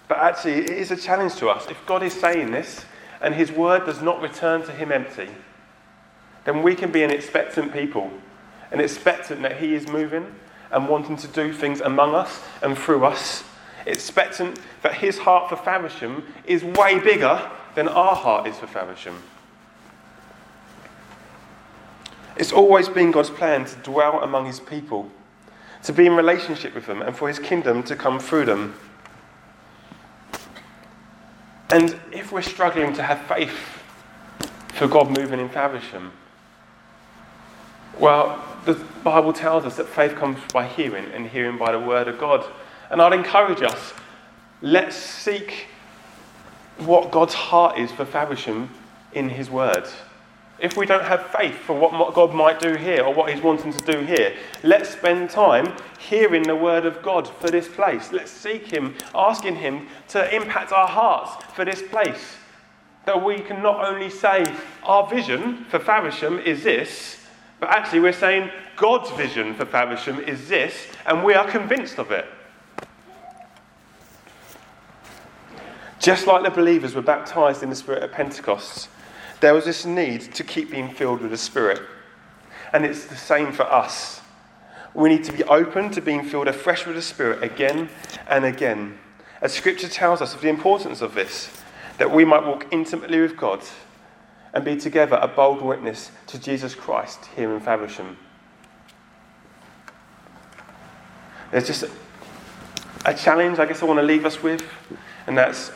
But 0.07 0.17
actually, 0.17 0.55
it 0.55 0.71
is 0.71 0.91
a 0.91 0.97
challenge 0.97 1.35
to 1.35 1.49
us. 1.49 1.69
If 1.69 1.85
God 1.85 2.03
is 2.03 2.13
saying 2.13 2.51
this 2.51 2.85
and 3.21 3.33
His 3.33 3.51
word 3.51 3.85
does 3.85 4.01
not 4.01 4.21
return 4.21 4.63
to 4.63 4.71
Him 4.71 4.91
empty, 4.91 5.29
then 6.43 6.63
we 6.63 6.75
can 6.75 6.91
be 6.91 7.03
an 7.03 7.11
expectant 7.11 7.71
people, 7.71 8.11
an 8.71 8.79
expectant 8.79 9.41
that 9.43 9.57
He 9.57 9.75
is 9.75 9.87
moving 9.87 10.35
and 10.71 10.88
wanting 10.88 11.17
to 11.17 11.27
do 11.27 11.53
things 11.53 11.81
among 11.81 12.15
us 12.15 12.41
and 12.62 12.77
through 12.77 13.05
us, 13.05 13.43
expectant 13.86 14.60
that 14.81 14.95
His 14.95 15.17
heart 15.17 15.49
for 15.49 15.55
Faversham 15.55 16.23
is 16.45 16.63
way 16.63 16.99
bigger 16.99 17.49
than 17.75 17.88
our 17.88 18.15
heart 18.15 18.47
is 18.47 18.57
for 18.57 18.67
Faversham. 18.67 19.21
It's 22.36 22.51
always 22.51 22.89
been 22.89 23.12
God's 23.12 23.29
plan 23.29 23.65
to 23.65 23.75
dwell 23.77 24.21
among 24.23 24.45
His 24.45 24.60
people, 24.60 25.10
to 25.84 25.93
be 25.93 26.05
in 26.05 26.15
relationship 26.15 26.73
with 26.73 26.86
them, 26.86 27.01
and 27.01 27.15
for 27.15 27.27
His 27.27 27.39
kingdom 27.39 27.84
to 27.84 27.95
come 27.95 28.19
through 28.19 28.45
them. 28.45 28.75
And 31.71 31.97
if 32.12 32.31
we're 32.31 32.41
struggling 32.41 32.93
to 32.93 33.03
have 33.03 33.21
faith 33.27 33.55
for 34.73 34.88
God 34.88 35.17
moving 35.17 35.39
in 35.39 35.49
Faversham, 35.49 36.12
well, 37.99 38.43
the 38.65 38.73
Bible 39.04 39.34
tells 39.34 39.65
us 39.65 39.77
that 39.77 39.88
faith 39.88 40.15
comes 40.15 40.39
by 40.54 40.67
hearing, 40.67 41.06
and 41.13 41.27
hearing 41.27 41.58
by 41.58 41.71
the 41.71 41.80
word 41.80 42.08
of 42.08 42.19
God. 42.19 42.45
And 42.89 43.01
I'd 43.01 43.13
encourage 43.13 43.62
us 43.62 43.93
let's 44.62 44.95
seek 44.95 45.67
what 46.77 47.12
God's 47.12 47.34
heart 47.34 47.77
is 47.77 47.91
for 47.91 48.06
Faversham 48.06 48.69
in 49.13 49.30
His 49.30 49.49
word. 49.49 49.88
If 50.60 50.77
we 50.77 50.86
don't 50.86 51.04
have 51.04 51.25
faith 51.27 51.56
for 51.56 51.73
what 51.73 52.13
God 52.13 52.36
might 52.36 52.60
do 52.60 52.75
here 52.75 53.04
or 53.04 53.13
what 53.13 53.34
He's 53.34 53.41
wanting 53.41 53.73
to 53.73 53.91
do 53.91 54.01
here, 54.01 54.36
let's 54.63 54.89
spend 54.89 55.32
time 55.32 55.75
hearing 55.97 56.43
the 56.43 56.56
word 56.56 56.86
of 56.86 57.01
God 57.01 57.27
for 57.27 57.49
this 57.49 57.67
place. 57.67 58.12
Let's 58.12 58.30
seek 58.30 58.67
Him, 58.67 58.95
asking 59.15 59.56
Him 59.56 59.88
to 60.10 60.36
impact 60.36 60.71
our 60.71 60.88
hearts 60.88 61.43
for 61.56 61.65
this 61.65 61.82
place. 61.82 62.36
That 63.06 63.23
we 63.23 63.39
can 63.39 63.63
not 63.63 63.84
only 63.84 64.12
say, 64.12 64.45
Our 64.84 65.08
vision 65.08 65.65
for 65.69 65.80
Faversham 65.80 66.38
is 66.38 66.63
this, 66.63 67.20
but 67.62 67.69
actually, 67.69 68.00
we're 68.00 68.12
saying 68.12 68.50
God's 68.76 69.12
vision 69.12 69.54
for 69.54 69.65
Faversham 69.65 70.19
is 70.19 70.50
this, 70.50 70.88
and 71.06 71.24
we 71.24 71.36
are 71.36 71.47
convinced 71.47 72.00
of 72.00 72.10
it. 72.10 72.26
Just 76.00 76.26
like 76.26 76.43
the 76.43 76.50
believers 76.50 76.95
were 76.95 77.04
baptized 77.04 77.62
in 77.62 77.69
the 77.69 77.76
Spirit 77.76 78.02
at 78.02 78.12
Pentecost, 78.12 78.89
there 79.41 79.54
was 79.54 79.65
this 79.65 79.86
need 79.86 80.34
to 80.34 80.43
keep 80.43 80.71
being 80.71 80.89
filled 80.89 81.21
with 81.21 81.30
the 81.30 81.38
Spirit. 81.38 81.84
And 82.74 82.84
it's 82.84 83.06
the 83.06 83.15
same 83.15 83.52
for 83.52 83.71
us. 83.71 84.21
We 84.95 85.10
need 85.10 85.24
to 85.26 85.32
be 85.32 85.43
open 85.43 85.91
to 85.91 86.02
being 86.02 86.24
filled 86.24 86.47
afresh 86.47 86.88
with 86.88 86.95
the 86.95 87.02
Spirit 87.04 87.43
again 87.43 87.89
and 88.28 88.43
again. 88.43 88.97
As 89.39 89.54
Scripture 89.54 89.88
tells 89.88 90.19
us 90.19 90.34
of 90.34 90.41
the 90.41 90.50
importance 90.50 91.02
of 91.02 91.13
this, 91.13 91.52
that 92.00 92.10
we 92.10 92.26
might 92.26 92.43
walk 92.43 92.65
intimately 92.71 93.21
with 93.21 93.38
God 93.38 93.62
and 94.53 94.65
be 94.65 94.75
together 94.75 95.17
a 95.21 95.27
bold 95.27 95.61
witness 95.61 96.11
to 96.27 96.39
Jesus 96.39 96.75
Christ 96.75 97.25
here 97.35 97.53
in 97.53 97.59
Faversham. 97.59 98.17
There's 101.51 101.67
just 101.67 101.85
a 103.05 103.13
challenge 103.13 103.59
I 103.59 103.65
guess 103.65 103.81
I 103.81 103.85
want 103.85 103.99
to 103.99 104.05
leave 104.05 104.25
us 104.25 104.41
with, 104.41 104.63
and 105.27 105.37
that's 105.37 105.71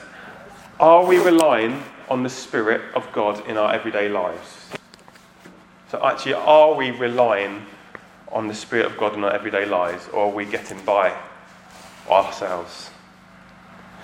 are 0.79 1.05
we 1.05 1.17
relying 1.17 1.81
on 2.09 2.23
the 2.23 2.29
Spirit 2.29 2.81
of 2.93 3.09
God 3.13 3.47
in 3.47 3.57
our 3.57 3.73
everyday 3.73 4.09
lives? 4.09 4.69
So, 5.89 6.05
actually, 6.05 6.33
are 6.33 6.73
we 6.73 6.91
relying 6.91 7.65
on 8.29 8.47
the 8.47 8.53
Spirit 8.53 8.85
of 8.85 8.97
God 8.97 9.13
in 9.13 9.23
our 9.23 9.31
everyday 9.31 9.65
lives, 9.65 10.07
or 10.09 10.25
are 10.25 10.33
we 10.33 10.45
getting 10.45 10.83
by 10.83 11.17
ourselves? 12.09 12.89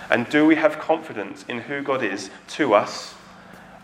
And 0.09 0.29
do 0.29 0.45
we 0.45 0.55
have 0.55 0.79
confidence 0.79 1.45
in 1.47 1.59
who 1.61 1.81
God 1.81 2.03
is 2.03 2.29
to 2.49 2.73
us 2.73 3.15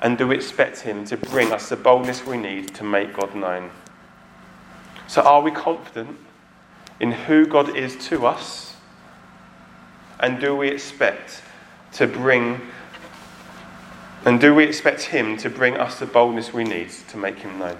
And 0.01 0.17
do 0.17 0.27
we 0.27 0.35
expect 0.35 0.81
Him 0.81 1.05
to 1.05 1.17
bring 1.17 1.51
us 1.51 1.69
the 1.69 1.75
boldness 1.75 2.25
we 2.25 2.37
need 2.37 2.73
to 2.75 2.83
make 2.83 3.13
God 3.13 3.33
known? 3.35 3.71
So, 5.07 5.21
are 5.21 5.41
we 5.41 5.51
confident 5.51 6.17
in 6.99 7.11
who 7.11 7.45
God 7.45 7.75
is 7.75 7.95
to 8.07 8.25
us? 8.25 8.75
And 10.19 10.39
do 10.39 10.55
we 10.55 10.67
expect 10.69 11.41
to 11.93 12.07
bring 12.07 12.61
and 14.27 14.41
do 14.41 14.53
we 14.53 14.65
expect 14.65 15.03
him 15.03 15.37
to 15.37 15.49
bring 15.49 15.77
us 15.77 15.99
the 15.99 16.05
boldness 16.05 16.51
we 16.51 16.65
need 16.65 16.89
to 16.89 17.17
make 17.17 17.39
him 17.39 17.59
known? 17.59 17.77